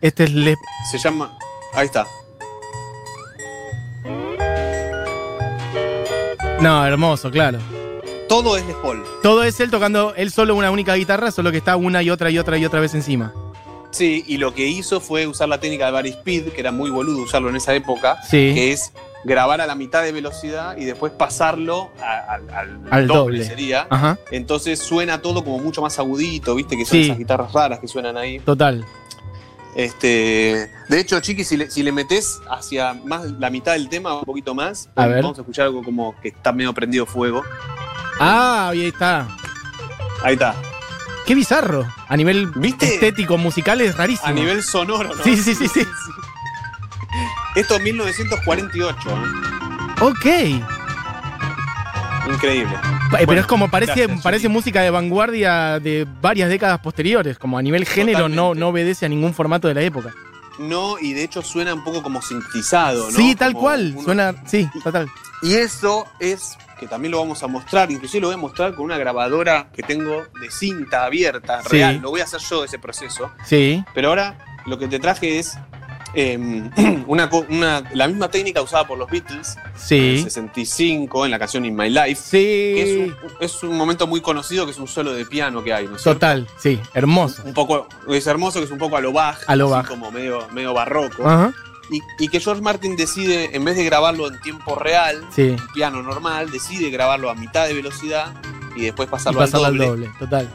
Este 0.00 0.24
es 0.24 0.32
Les 0.32 0.56
Se 0.90 0.98
llama. 0.98 1.38
Ahí 1.74 1.86
está. 1.86 2.04
No, 6.60 6.84
hermoso, 6.86 7.30
claro. 7.30 7.58
Todo 8.28 8.56
es 8.56 8.66
Les 8.66 8.74
Paul. 8.76 9.04
Todo 9.22 9.44
es 9.44 9.60
él 9.60 9.70
tocando 9.70 10.14
él 10.16 10.30
solo 10.32 10.54
una 10.56 10.70
única 10.70 10.94
guitarra, 10.94 11.30
solo 11.30 11.50
que 11.52 11.58
está 11.58 11.76
una 11.76 12.02
y 12.02 12.10
otra 12.10 12.30
y 12.30 12.38
otra 12.38 12.58
y 12.58 12.64
otra 12.64 12.80
vez 12.80 12.94
encima. 12.94 13.32
Sí, 13.92 14.24
y 14.26 14.38
lo 14.38 14.52
que 14.54 14.66
hizo 14.66 15.00
fue 15.00 15.26
usar 15.26 15.48
la 15.48 15.60
técnica 15.60 15.86
de 15.86 15.92
Barry 15.92 16.10
Speed, 16.10 16.48
que 16.48 16.60
era 16.60 16.72
muy 16.72 16.90
boludo 16.90 17.22
usarlo 17.22 17.48
en 17.48 17.56
esa 17.56 17.74
época, 17.74 18.18
Sí. 18.24 18.52
que 18.54 18.72
es 18.72 18.92
grabar 19.26 19.60
a 19.60 19.66
la 19.66 19.74
mitad 19.74 20.02
de 20.02 20.12
velocidad 20.12 20.76
y 20.76 20.84
después 20.84 21.12
pasarlo 21.12 21.90
a- 22.00 22.34
al, 22.34 22.50
al 22.50 22.80
Al 22.90 23.06
doble, 23.06 23.38
doble. 23.38 23.44
sería. 23.44 23.86
Ajá, 23.90 24.18
Entonces 24.30 24.78
suena 24.78 25.20
todo 25.20 25.42
como 25.44 25.58
mucho 25.58 25.82
más 25.82 25.98
agudito, 25.98 26.54
viste 26.54 26.76
que 26.76 26.84
son 26.84 26.98
Sí. 26.98 27.04
esas 27.06 27.18
guitarras 27.18 27.52
raras 27.52 27.80
que 27.80 27.88
suenan 27.88 28.16
ahí. 28.16 28.38
total. 28.40 28.84
Este, 29.74 30.70
de 30.88 31.00
hecho, 31.00 31.20
Chiqui, 31.20 31.44
si 31.44 31.56
le, 31.58 31.70
si 31.70 31.82
le 31.82 31.92
metes 31.92 32.40
hacia 32.48 32.94
más 32.94 33.24
la 33.32 33.50
mitad 33.50 33.72
del 33.72 33.90
tema, 33.90 34.14
un 34.18 34.24
poquito 34.24 34.54
más, 34.54 34.88
A 34.94 35.06
ver. 35.06 35.22
vamos 35.22 35.36
a 35.38 35.42
escuchar 35.42 35.66
algo 35.66 35.82
como 35.84 36.18
que 36.22 36.28
está 36.28 36.50
medio 36.52 36.72
prendido 36.72 37.04
fuego. 37.04 37.42
Ah, 38.18 38.68
ahí 38.70 38.86
está. 38.86 39.28
Ahí 40.22 40.32
está. 40.32 40.54
Qué 41.26 41.34
bizarro. 41.34 41.84
A 42.08 42.16
nivel 42.16 42.46
¿Viste? 42.54 42.86
estético, 42.94 43.36
musical 43.36 43.80
es 43.82 43.94
rarísimo. 43.96 44.28
A 44.28 44.32
nivel 44.32 44.62
sonoro, 44.62 45.14
¿no? 45.14 45.22
Sí, 45.24 45.36
sí, 45.36 45.54
sí, 45.54 45.68
sí. 45.68 45.82
Esto 47.56 47.74
es 47.76 47.82
1948, 47.82 49.10
¿eh? 49.10 50.02
Ok. 50.02 50.26
Increíble. 52.32 52.74
Pa- 53.10 53.18
Pero 53.18 53.26
Bueno, 53.26 53.40
es 53.40 53.46
como 53.46 53.70
parece, 53.70 53.94
gracias, 54.06 54.22
parece 54.22 54.48
música 54.48 54.82
de 54.82 54.90
vanguardia 54.90 55.78
de 55.78 56.06
varias 56.20 56.48
décadas 56.48 56.80
posteriores. 56.80 57.38
Como 57.38 57.56
a 57.56 57.62
nivel 57.62 57.86
género 57.86 58.28
no, 58.28 58.54
no 58.54 58.68
obedece 58.68 59.06
a 59.06 59.08
ningún 59.08 59.32
formato 59.32 59.68
de 59.68 59.74
la 59.74 59.82
época. 59.82 60.12
No, 60.58 60.98
y 60.98 61.12
de 61.12 61.22
hecho 61.22 61.42
suena 61.42 61.72
un 61.74 61.84
poco 61.84 62.02
como 62.02 62.20
sintetizado, 62.22 63.10
¿no? 63.10 63.16
Sí, 63.16 63.34
tal 63.34 63.52
Como 63.52 63.62
cual. 63.64 63.92
uno- 63.94 64.02
Suena. 64.02 64.34
Sí, 64.46 64.68
total. 64.82 65.08
Y 65.42 65.54
eso 65.54 66.06
es 66.18 66.56
que 66.80 66.86
también 66.88 67.12
lo 67.12 67.18
vamos 67.20 67.42
a 67.42 67.46
mostrar, 67.46 67.90
inclusive 67.90 68.22
lo 68.22 68.28
voy 68.28 68.34
a 68.34 68.38
mostrar 68.38 68.74
con 68.74 68.84
una 68.86 68.98
grabadora 68.98 69.68
que 69.74 69.82
tengo 69.82 70.24
de 70.40 70.50
cinta 70.50 71.04
abierta, 71.04 71.62
Sí. 71.62 71.68
real. 71.70 72.00
Lo 72.02 72.10
voy 72.10 72.20
a 72.22 72.24
hacer 72.24 72.40
yo 72.40 72.64
ese 72.64 72.78
proceso. 72.78 73.30
Sí. 73.44 73.84
Pero 73.94 74.08
ahora 74.08 74.36
lo 74.66 74.78
que 74.78 74.88
te 74.88 74.98
traje 74.98 75.38
es 75.38 75.58
em, 76.16 76.70
una, 77.06 77.28
la 77.92 78.08
misma 78.08 78.28
técnica 78.30 78.62
usada 78.62 78.86
por 78.86 78.98
los 78.98 79.08
Beatles 79.10 79.56
en 79.56 80.02
el 80.04 80.18
Sí. 80.18 80.22
65 80.24 81.24
en 81.26 81.30
la 81.30 81.38
canción 81.38 81.64
In 81.64 81.76
My 81.76 81.88
Life. 81.90 82.30
Que 82.30 82.82
es, 82.82 83.08
un, 83.08 83.16
es 83.40 83.62
un 83.62 83.76
momento 83.76 84.06
muy 84.06 84.20
conocido 84.20 84.64
que 84.64 84.72
es 84.72 84.78
un 84.78 84.88
solo 84.88 85.12
de 85.12 85.24
piano 85.26 85.62
que 85.62 85.72
hay, 85.72 85.86
¿no 85.86 85.96
es 85.96 86.02
cierto? 86.02 86.18
Total. 86.20 86.48
Sí. 86.58 86.80
Hermoso. 86.94 87.42
Un 87.44 87.54
poco, 87.54 87.86
es 88.08 88.26
hermoso 88.26 88.58
que 88.58 88.64
es 88.64 88.70
un 88.70 88.78
poco 88.78 88.96
a 88.96 89.00
lo 89.00 89.12
Bach, 89.12 89.38
A 89.46 89.54
lo 89.56 89.68
Bach. 89.68 89.86
como 89.86 90.10
medio, 90.10 90.48
medio 90.52 90.72
barroco. 90.74 91.28
Ajá. 91.28 91.52
Y, 91.90 92.00
y 92.18 92.28
que 92.28 92.40
George 92.40 92.62
Martin 92.62 92.96
decide, 92.96 93.54
en 93.54 93.64
vez 93.64 93.76
de 93.76 93.84
grabarlo 93.84 94.26
en 94.26 94.40
tiempo 94.40 94.74
real, 94.74 95.24
Sí. 95.34 95.54
piano 95.72 96.02
normal, 96.02 96.50
decide 96.50 96.90
grabarlo 96.90 97.30
a 97.30 97.34
mitad 97.36 97.66
de 97.68 97.74
velocidad 97.74 98.32
y 98.74 98.80
después 98.82 99.06
Y 99.06 99.10
pasarlo, 99.10 99.40
al, 99.40 99.46
al 99.54 99.62
doble, 99.62 99.86
doble. 99.86 100.10
Total. 100.18 100.48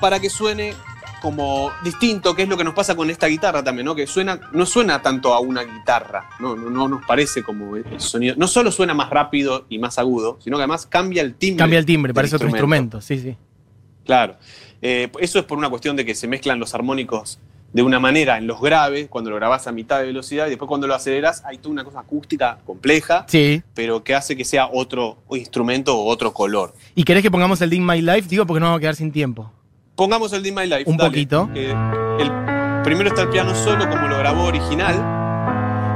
para 0.00 0.18
que 0.18 0.30
suene 0.30 0.74
como 1.22 1.70
distinto, 1.84 2.34
que 2.34 2.42
es 2.42 2.48
lo 2.48 2.56
que 2.56 2.64
nos 2.64 2.74
pasa 2.74 2.96
con 2.96 3.08
esta 3.08 3.28
guitarra 3.28 3.62
también, 3.62 3.86
¿no? 3.86 3.94
Que 3.94 4.06
suena, 4.08 4.40
no 4.52 4.66
suena 4.66 5.00
tanto 5.00 5.32
a 5.32 5.38
una 5.40 5.62
guitarra, 5.62 6.28
no, 6.40 6.56
no, 6.56 6.68
no 6.68 6.88
nos 6.88 7.06
parece 7.06 7.44
como 7.44 7.76
el 7.76 8.00
sonido. 8.00 8.34
No 8.36 8.48
solo 8.48 8.72
suena 8.72 8.92
más 8.92 9.08
rápido 9.08 9.64
y 9.68 9.78
más 9.78 9.98
agudo, 9.98 10.38
sino 10.42 10.56
que 10.56 10.62
además 10.64 10.84
cambia 10.86 11.22
el 11.22 11.34
timbre. 11.36 11.58
Cambia 11.62 11.78
el 11.78 11.86
timbre, 11.86 12.12
parece 12.12 12.34
otro 12.36 12.48
instrumento. 12.48 13.00
Sí, 13.00 13.18
sí. 13.20 13.36
Claro. 14.04 14.36
Eh, 14.82 15.10
eso 15.20 15.38
es 15.38 15.44
por 15.44 15.56
una 15.58 15.70
cuestión 15.70 15.94
de 15.94 16.04
que 16.04 16.14
se 16.16 16.26
mezclan 16.26 16.58
los 16.58 16.74
armónicos 16.74 17.38
de 17.72 17.82
una 17.82 18.00
manera 18.00 18.36
en 18.36 18.46
los 18.46 18.60
graves, 18.60 19.06
cuando 19.08 19.30
lo 19.30 19.36
grabás 19.36 19.66
a 19.68 19.72
mitad 19.72 20.00
de 20.00 20.06
velocidad, 20.06 20.46
y 20.46 20.50
después 20.50 20.68
cuando 20.68 20.86
lo 20.88 20.94
aceleras 20.94 21.42
hay 21.46 21.56
toda 21.56 21.70
una 21.72 21.84
cosa 21.84 22.00
acústica 22.00 22.58
compleja, 22.66 23.24
Sí. 23.28 23.62
pero 23.74 24.02
que 24.04 24.14
hace 24.14 24.36
que 24.36 24.44
sea 24.44 24.68
otro 24.70 25.18
instrumento 25.30 25.96
o 25.96 26.04
otro 26.06 26.34
color. 26.34 26.74
¿Y 26.94 27.04
querés 27.04 27.22
que 27.22 27.30
pongamos 27.30 27.62
el 27.62 27.70
Ding 27.70 27.82
My 27.88 28.02
Life? 28.02 28.28
Digo 28.28 28.44
porque 28.44 28.60
nos 28.60 28.66
vamos 28.66 28.78
a 28.78 28.80
quedar 28.80 28.96
sin 28.96 29.10
tiempo. 29.12 29.50
Pongamos 30.02 30.32
el 30.32 30.42
Dim 30.42 30.52
My 30.56 30.66
Life. 30.66 30.82
Un 30.86 30.96
dale, 30.96 31.10
poquito. 31.10 31.48
el, 31.54 32.32
primero 32.82 33.08
está 33.08 33.22
el 33.22 33.28
piano 33.28 33.54
solo 33.54 33.88
como 33.88 34.08
lo 34.08 34.18
grabó 34.18 34.46
original. 34.46 34.96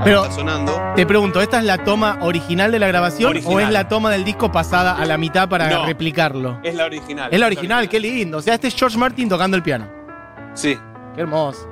Pero- 0.04 0.22
está 0.22 0.36
sonando. 0.36 0.80
Te 0.94 1.04
pregunto, 1.04 1.40
¿esta 1.40 1.58
es 1.58 1.64
la 1.64 1.78
toma 1.78 2.18
original 2.20 2.70
de 2.70 2.78
la 2.78 2.86
grabación 2.86 3.36
o 3.44 3.58
es 3.58 3.68
la 3.68 3.88
toma 3.88 4.12
del 4.12 4.22
disco 4.22 4.52
pasada 4.52 4.96
a 4.96 5.04
la 5.06 5.16
mitad 5.18 5.48
para 5.48 5.68
No. 5.68 5.86
replicarlo? 5.86 6.60
Es 6.62 6.76
la 6.76 6.84
original. 6.84 7.30
Es 7.34 7.40
la 7.40 7.46
original, 7.46 7.88
qué 7.88 7.98
lindo. 7.98 8.38
O 8.38 8.42
sea, 8.42 8.54
este 8.54 8.68
es 8.68 8.76
George 8.76 8.96
Martin 8.96 9.28
tocando 9.28 9.56
el 9.56 9.64
piano. 9.64 9.88
Sí. 10.54 10.78
Qué 11.16 11.22
hermoso. 11.22 11.68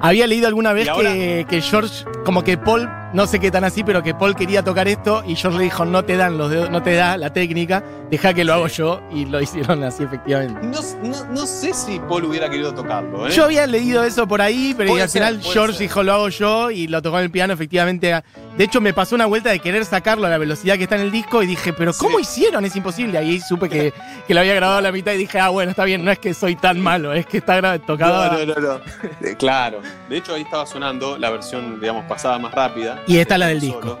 Había 0.00 0.26
leído 0.26 0.46
alguna 0.48 0.72
vez 0.72 0.88
que 0.88 1.60
George, 1.60 2.06
como 2.24 2.42
que 2.42 2.56
Paul 2.56 2.88
no 3.12 3.26
sé 3.26 3.38
qué 3.40 3.50
tan 3.50 3.64
así, 3.64 3.82
pero 3.84 4.02
que 4.02 4.14
Paul 4.14 4.34
quería 4.34 4.62
tocar 4.62 4.88
esto 4.88 5.22
y 5.26 5.36
George 5.36 5.58
le 5.58 5.64
dijo, 5.64 5.84
no 5.84 6.04
te 6.04 6.16
dan 6.16 6.36
los 6.38 6.50
dedos, 6.50 6.70
no 6.70 6.82
te 6.82 6.94
da 6.94 7.16
la 7.16 7.32
técnica, 7.32 7.82
deja 8.10 8.34
que 8.34 8.44
lo 8.44 8.52
hago 8.54 8.66
yo 8.68 9.00
y 9.12 9.24
lo 9.26 9.40
hicieron 9.40 9.82
así 9.84 10.02
efectivamente. 10.02 10.60
No, 10.66 10.80
no- 11.02 11.24
no 11.32 11.46
sé 11.46 11.72
si 11.72 11.98
Paul 12.00 12.24
hubiera 12.24 12.48
querido 12.50 12.74
tocarlo, 12.74 13.26
¿eh? 13.28 13.30
Yo 13.30 13.44
había 13.44 13.66
leído 13.66 14.04
eso 14.04 14.26
por 14.26 14.40
ahí, 14.42 14.74
pero 14.76 14.92
al 14.94 15.08
ser, 15.08 15.22
final 15.22 15.40
George 15.42 15.72
ser. 15.74 15.82
dijo, 15.82 16.02
lo 16.02 16.12
hago 16.14 16.28
yo 16.28 16.70
y 16.70 16.86
lo 16.88 17.00
tocó 17.02 17.18
en 17.18 17.24
el 17.24 17.30
piano 17.30 17.52
efectivamente. 17.54 18.22
De 18.56 18.64
hecho, 18.64 18.80
me 18.80 18.92
pasó 18.94 19.14
una 19.14 19.26
vuelta 19.26 19.50
de 19.50 19.58
querer 19.60 19.84
sacarlo 19.84 20.26
a 20.26 20.30
la 20.30 20.38
velocidad 20.38 20.76
que 20.76 20.84
está 20.84 20.96
en 20.96 21.02
el 21.02 21.12
disco 21.12 21.42
y 21.42 21.46
dije, 21.46 21.72
pero 21.72 21.92
¿cómo 21.98 22.16
Sí. 22.18 22.22
hicieron? 22.22 22.64
Es 22.64 22.74
imposible. 22.74 23.18
Ahí 23.18 23.38
supe 23.40 23.68
que, 23.68 23.92
que 24.26 24.34
lo 24.34 24.40
había 24.40 24.54
grabado 24.54 24.78
a 24.78 24.82
la 24.82 24.92
mitad 24.92 25.12
y 25.12 25.18
dije, 25.18 25.38
ah, 25.38 25.50
bueno, 25.50 25.70
está 25.70 25.84
bien, 25.84 26.04
no 26.04 26.10
es 26.10 26.18
que 26.18 26.32
soy 26.34 26.56
tan 26.56 26.80
malo, 26.80 27.12
es 27.12 27.26
que 27.26 27.38
está 27.38 27.78
tocado. 27.80 28.32
No, 28.32 28.46
no, 28.46 28.54
no, 28.60 28.60
no. 28.74 28.80
Claro. 29.38 29.80
De 30.08 30.16
hecho, 30.16 30.34
ahí 30.34 30.42
estaba 30.42 30.64
sonando 30.66 31.18
la 31.18 31.30
versión, 31.30 31.80
digamos, 31.80 32.04
pasada 32.06 32.38
más 32.38 32.52
rápida. 32.54 33.02
Y 33.06 33.18
esta 33.18 33.38
la 33.38 33.46
del 33.48 33.60
Solo. 33.60 33.72
disco. 33.72 33.98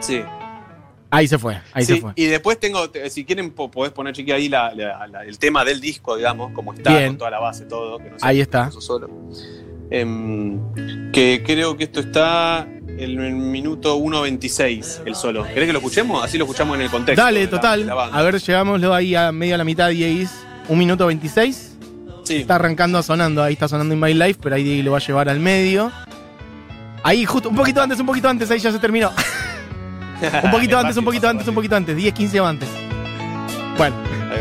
Sí. 0.00 0.22
Ahí 1.10 1.28
se 1.28 1.38
fue, 1.38 1.60
ahí 1.72 1.84
Sí, 1.84 1.94
se 1.94 2.00
fue. 2.00 2.12
Y 2.16 2.24
después 2.26 2.58
tengo, 2.58 2.90
te- 2.90 3.08
si 3.08 3.24
quieren, 3.24 3.52
po- 3.52 3.70
podés 3.70 3.92
poner, 3.92 4.12
chiqui, 4.14 4.32
ahí 4.32 4.48
la- 4.48 4.74
la- 4.74 5.06
la- 5.06 5.24
el 5.24 5.38
tema 5.38 5.64
del 5.64 5.80
disco, 5.80 6.16
digamos, 6.16 6.52
como 6.52 6.72
está, 6.74 6.90
Bien. 6.90 7.10
con 7.10 7.18
toda 7.18 7.30
la 7.30 7.38
base, 7.38 7.64
todo. 7.66 7.98
Que 7.98 8.10
no 8.10 8.16
Ahí 8.20 8.40
está. 8.40 8.70
solo. 8.72 9.08
Em, 9.90 10.58
que 11.12 11.42
creo 11.46 11.76
que 11.76 11.84
esto 11.84 12.00
está 12.00 12.66
en 12.66 12.98
el 12.98 13.16
minuto 13.34 13.96
1.26, 13.96 15.02
el 15.04 15.14
solo. 15.14 15.44
¿Querés 15.44 15.66
que 15.66 15.72
lo 15.72 15.78
escuchemos? 15.78 16.24
Así 16.24 16.36
lo 16.36 16.44
escuchamos 16.46 16.74
en 16.76 16.82
el 16.82 16.90
contexto. 16.90 17.22
Dale, 17.22 17.46
total. 17.46 17.88
A 17.90 18.22
ver, 18.22 18.40
llegámoslo 18.40 18.92
ahí 18.92 19.14
a 19.14 19.30
medio 19.30 19.54
a 19.54 19.58
la 19.58 19.64
mitad, 19.64 19.90
Dieguis. 19.90 20.30
Un 20.68 20.78
minuto 20.78 21.06
26. 21.06 21.76
Sí. 22.24 22.36
Está 22.38 22.56
arrancando 22.56 23.02
sonando, 23.02 23.42
ahí 23.42 23.52
está 23.52 23.68
sonando 23.68 23.94
In 23.94 24.00
My 24.00 24.14
Life, 24.14 24.40
pero 24.42 24.56
ahí 24.56 24.64
Diego 24.64 24.82
lo 24.84 24.90
va 24.92 24.96
a 24.98 25.00
llevar 25.00 25.28
al 25.28 25.38
medio. 25.38 25.92
Ahí, 27.06 27.26
justo, 27.26 27.50
un 27.50 27.54
poquito 27.54 27.82
antes, 27.82 28.00
un 28.00 28.06
poquito 28.06 28.30
antes, 28.30 28.50
ahí 28.50 28.58
ya 28.58 28.72
se 28.72 28.78
terminó. 28.78 29.12
un 30.42 30.50
poquito 30.50 30.78
antes, 30.78 30.96
un 30.96 31.04
poquito 31.04 31.28
antes, 31.28 31.46
un 31.46 31.54
poquito 31.54 31.76
antes. 31.76 31.94
10, 31.94 32.14
15 32.14 32.38
antes. 32.38 32.68
Bueno, 33.76 33.94
Ahí 34.32 34.40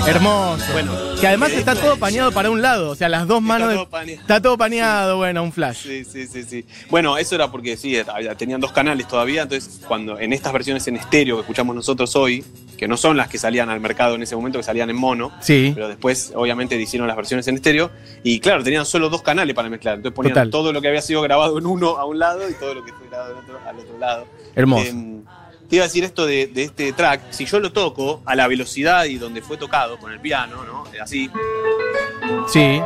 va. 0.00 0.08
Hermoso. 0.08 0.72
Bueno, 0.72 1.03
que 1.24 1.28
además 1.28 1.50
de 1.50 1.58
está 1.58 1.74
todo 1.74 1.96
paneado 1.96 2.32
para 2.32 2.50
un 2.50 2.60
lado, 2.62 2.90
o 2.90 2.94
sea, 2.94 3.08
las 3.08 3.26
dos 3.26 3.40
manos. 3.42 3.68
de- 3.70 3.74
todo 3.76 3.88
paneado. 3.88 4.20
Está 4.20 4.42
todo 4.42 4.58
paneado, 4.58 5.16
bueno, 5.16 5.42
un 5.42 5.52
flash. 5.52 5.82
Sí, 5.82 6.04
sí, 6.04 6.26
sí, 6.26 6.42
sí. 6.42 6.64
Bueno, 6.90 7.16
eso 7.18 7.34
era 7.34 7.50
porque 7.50 7.76
sí, 7.76 7.96
había- 7.98 8.34
tenían 8.34 8.60
dos 8.60 8.72
canales 8.72 9.08
todavía, 9.08 9.42
entonces 9.42 9.80
cuando 9.86 10.18
en 10.18 10.32
estas 10.32 10.52
versiones 10.52 10.86
en 10.86 10.96
estéreo 10.96 11.36
que 11.36 11.40
escuchamos 11.42 11.74
nosotros 11.74 12.14
hoy, 12.16 12.44
que 12.76 12.88
no 12.88 12.96
son 12.96 13.16
las 13.16 13.28
que 13.28 13.38
salían 13.38 13.70
al 13.70 13.80
mercado 13.80 14.16
en 14.16 14.22
ese 14.22 14.34
momento, 14.36 14.58
que 14.58 14.64
salían 14.64 14.90
en 14.90 14.96
mono, 14.96 15.32
Sí, 15.40 15.72
pero 15.74 15.88
después 15.88 16.32
obviamente 16.34 16.74
hicieron 16.80 17.06
las 17.08 17.16
versiones 17.16 17.46
en 17.48 17.54
estéreo, 17.54 17.90
y 18.22 18.40
claro, 18.40 18.62
tenían 18.64 18.84
solo 18.84 19.08
dos 19.08 19.22
canales 19.22 19.54
para 19.54 19.68
mezclar, 19.68 19.94
entonces 19.96 20.14
ponían 20.16 20.34
Total. 20.34 20.50
todo 20.50 20.72
lo 20.72 20.80
que 20.82 20.88
había 20.88 21.00
sido 21.02 21.22
grabado 21.22 21.58
en 21.58 21.66
uno 21.66 21.96
a 21.98 22.04
un 22.04 22.18
lado 22.18 22.48
y 22.48 22.54
todo 22.54 22.74
lo 22.74 22.84
que 22.84 22.92
fue 22.92 23.06
grabado 23.08 23.32
en 23.32 23.38
otro, 23.38 23.58
al 23.66 23.78
otro 23.78 23.98
lado. 23.98 24.26
hermoso. 24.56 24.86
Em, 24.86 25.22
te 25.68 25.76
iba 25.76 25.84
a 25.84 25.88
decir 25.88 26.04
esto 26.04 26.26
de, 26.26 26.46
de 26.48 26.64
este 26.64 26.92
track, 26.92 27.30
si 27.30 27.44
yo 27.46 27.58
lo 27.60 27.72
toco 27.72 28.22
a 28.24 28.34
la 28.34 28.46
velocidad 28.48 29.04
y 29.06 29.16
donde 29.18 29.42
fue 29.42 29.56
tocado 29.56 29.98
con 29.98 30.12
el 30.12 30.20
piano, 30.20 30.64
¿no? 30.64 30.84
Eh, 30.92 31.00
Así, 31.00 31.30
Sí, 32.48 32.80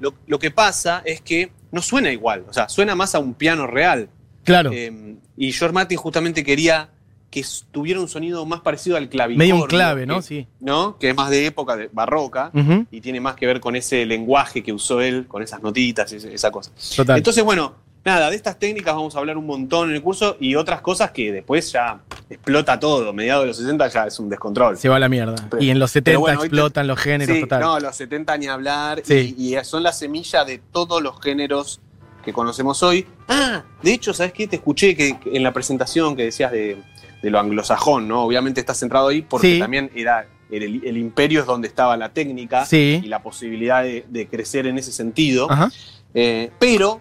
lo, 0.00 0.14
lo 0.26 0.38
que 0.38 0.50
pasa 0.50 1.02
es 1.04 1.20
que 1.20 1.50
no 1.72 1.82
suena 1.82 2.10
igual, 2.12 2.44
o 2.48 2.52
sea, 2.52 2.68
suena 2.68 2.94
más 2.94 3.14
a 3.14 3.18
un 3.18 3.34
piano 3.34 3.66
real. 3.66 4.08
claro. 4.44 4.70
Eh, 4.72 5.16
y 5.36 5.52
George 5.52 5.72
Martin 5.74 5.98
justamente 5.98 6.42
quería 6.42 6.88
que 7.30 7.44
tuviera 7.70 8.00
un 8.00 8.08
sonido 8.08 8.46
más 8.46 8.60
parecido 8.60 8.96
al 8.96 9.08
clavicordio. 9.08 9.38
Medio 9.54 9.62
un 9.62 9.68
clave, 9.68 10.06
¿no? 10.06 10.16
que- 10.16 10.22
Sí. 10.22 10.46
¿no? 10.60 10.96
Que 10.98 11.10
es 11.10 11.16
más 11.16 11.28
de 11.30 11.46
época 11.46 11.76
de 11.76 11.90
barroca 11.92 12.50
y 12.90 13.00
tiene 13.00 13.20
más 13.20 13.36
que 13.36 13.46
ver 13.46 13.60
con 13.60 13.76
ese 13.76 14.06
lenguaje 14.06 14.62
que 14.62 14.72
usó 14.72 15.00
él, 15.00 15.26
con 15.28 15.42
esas 15.42 15.62
notitas 15.62 16.10
esa 16.12 16.50
cosa. 16.50 16.70
Total. 16.96 17.18
Entonces, 17.18 17.44
bueno, 17.44 17.74
nada, 18.04 18.30
de 18.30 18.36
estas 18.36 18.58
técnicas 18.58 18.94
vamos 18.94 19.14
a 19.14 19.18
hablar 19.18 19.36
un 19.36 19.44
montón 19.46 19.90
en 19.90 19.96
el 19.96 20.02
curso 20.02 20.38
y 20.40 20.54
otras 20.54 20.80
cosas 20.80 21.10
que 21.10 21.30
después 21.30 21.70
ya 21.70 22.00
explota 22.30 22.80
todo. 22.80 23.12
Mediados 23.12 23.42
de 23.42 23.48
los 23.48 23.56
60 23.58 23.88
ya 23.88 24.06
es 24.06 24.18
un 24.18 24.30
descontrol. 24.30 24.78
se 24.78 24.88
va 24.88 24.96
a 24.96 24.98
la 24.98 25.10
mierda. 25.10 25.34
Pero- 25.50 25.62
y 25.62 25.68
en 25.70 25.78
los 25.78 25.90
70 25.90 26.08
pero 26.10 26.20
bueno, 26.20 26.40
hoy 26.40 26.48
te- 26.48 26.54
explotan 26.56 26.86
los 26.86 26.98
géneros, 26.98 27.34
Sí, 27.36 27.42
total. 27.42 27.60
no, 27.60 27.78
los 27.80 27.94
70 27.94 28.38
ni 28.38 28.46
hablar. 28.46 29.02
Sí. 29.04 29.34
Y, 29.36 29.54
y 29.58 29.64
son 29.64 29.82
la 29.82 29.92
semilla 29.92 30.46
de 30.46 30.62
todos 30.72 31.02
los 31.02 31.20
géneros 31.20 31.80
que 32.24 32.32
conocemos 32.32 32.82
hoy. 32.82 33.06
Ah, 33.28 33.64
de 33.82 33.92
hecho, 33.92 34.12
¿sabes 34.14 34.32
qué? 34.32 34.46
Te 34.48 34.56
escuché 34.56 34.96
que, 34.96 35.18
que 35.18 35.36
en 35.36 35.42
la 35.42 35.52
presentación 35.52 36.16
que 36.16 36.24
decías 36.24 36.50
de, 36.52 36.76
de 37.22 37.30
lo 37.30 37.38
anglosajón, 37.40 38.06
¿no? 38.08 38.22
Obviamente 38.22 38.60
estás 38.60 38.78
centrado 38.78 39.08
ahí 39.08 39.22
porque 39.22 39.54
Sí. 39.54 39.58
también 39.58 39.90
era 39.94 40.26
el, 40.50 40.82
el 40.84 40.96
imperio 40.96 41.40
es 41.40 41.46
donde 41.46 41.68
estaba 41.68 41.96
la 41.96 42.08
técnica 42.10 42.64
Sí. 42.64 43.00
y 43.02 43.08
la 43.08 43.22
posibilidad 43.22 43.82
de, 43.82 44.04
de 44.08 44.28
crecer 44.28 44.66
en 44.66 44.78
ese 44.78 44.92
sentido. 44.92 45.48
Eh, 46.14 46.50
pero 46.58 47.00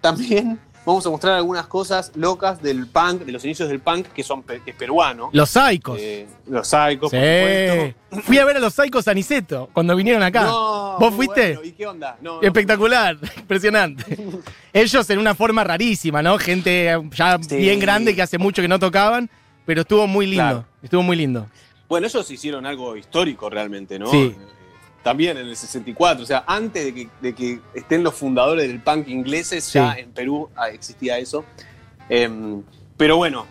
también 0.00 0.58
vamos 0.86 1.04
a 1.06 1.10
mostrar 1.10 1.34
algunas 1.34 1.66
cosas 1.66 2.10
locas 2.14 2.62
del 2.62 2.86
punk, 2.86 3.22
de 3.26 3.32
los 3.32 3.44
inicios 3.44 3.68
del 3.68 3.80
punk, 3.80 4.06
que 4.08 4.22
son 4.22 4.42
pe- 4.42 4.62
que 4.64 4.70
es 4.70 4.76
peruano. 4.76 5.28
Los 5.32 5.50
Saicos. 5.50 5.98
Eh, 6.00 6.26
los 6.46 6.66
Psychos, 6.66 7.10
por 7.10 7.20
supuesto. 7.20 8.22
Fui 8.22 8.38
a 8.38 8.44
ver 8.46 8.56
a 8.56 8.60
los 8.60 8.72
Saicos 8.74 9.06
a 9.06 9.12
Niceto 9.14 9.68
cuando 9.74 9.94
vinieron 9.94 10.22
acá. 10.22 10.44
No, 10.44 10.96
¿Vos 10.98 11.14
fuiste? 11.14 11.54
bueno. 11.56 11.64
¿Y 11.64 11.72
qué 11.72 11.86
onda? 11.86 12.16
No, 12.22 12.36
no. 12.36 12.42
Espectacular, 12.42 13.18
impresionante. 13.36 14.04
Ellos 14.72 15.10
en 15.10 15.18
una 15.18 15.34
forma 15.34 15.62
rarísima, 15.64 16.22
¿no? 16.22 16.38
Gente 16.38 16.90
ya 17.14 17.38
Sí. 17.46 17.56
bien 17.56 17.78
grande 17.78 18.14
que 18.16 18.22
hace 18.22 18.38
mucho 18.38 18.62
que 18.62 18.68
no 18.68 18.78
tocaban, 18.78 19.28
pero 19.70 19.82
estuvo 19.82 20.08
muy 20.08 20.26
lindo. 20.26 20.42
Claro. 20.42 20.64
Estuvo 20.82 21.02
muy 21.04 21.16
lindo. 21.16 21.46
Bueno, 21.88 22.08
ellos 22.08 22.28
hicieron 22.28 22.66
algo 22.66 22.96
histórico 22.96 23.48
realmente, 23.48 24.00
¿no? 24.00 24.10
Sí. 24.10 24.34
Eh, 24.36 24.46
También 25.04 25.36
en 25.36 25.46
el 25.46 25.54
64, 25.54 26.24
o 26.24 26.26
sea, 26.26 26.42
antes 26.44 26.86
de 26.86 26.92
que, 26.92 27.08
de 27.20 27.34
que 27.36 27.60
estén 27.72 28.02
los 28.02 28.14
fundadores 28.14 28.66
del 28.66 28.82
punk 28.82 29.06
ingleses, 29.06 29.72
ya 29.72 29.92
en 29.94 30.10
Perú 30.10 30.50
existía 30.72 31.18
eso. 31.18 31.44
Em, 32.08 32.64
pero 32.96 33.16
bueno, 33.16 33.46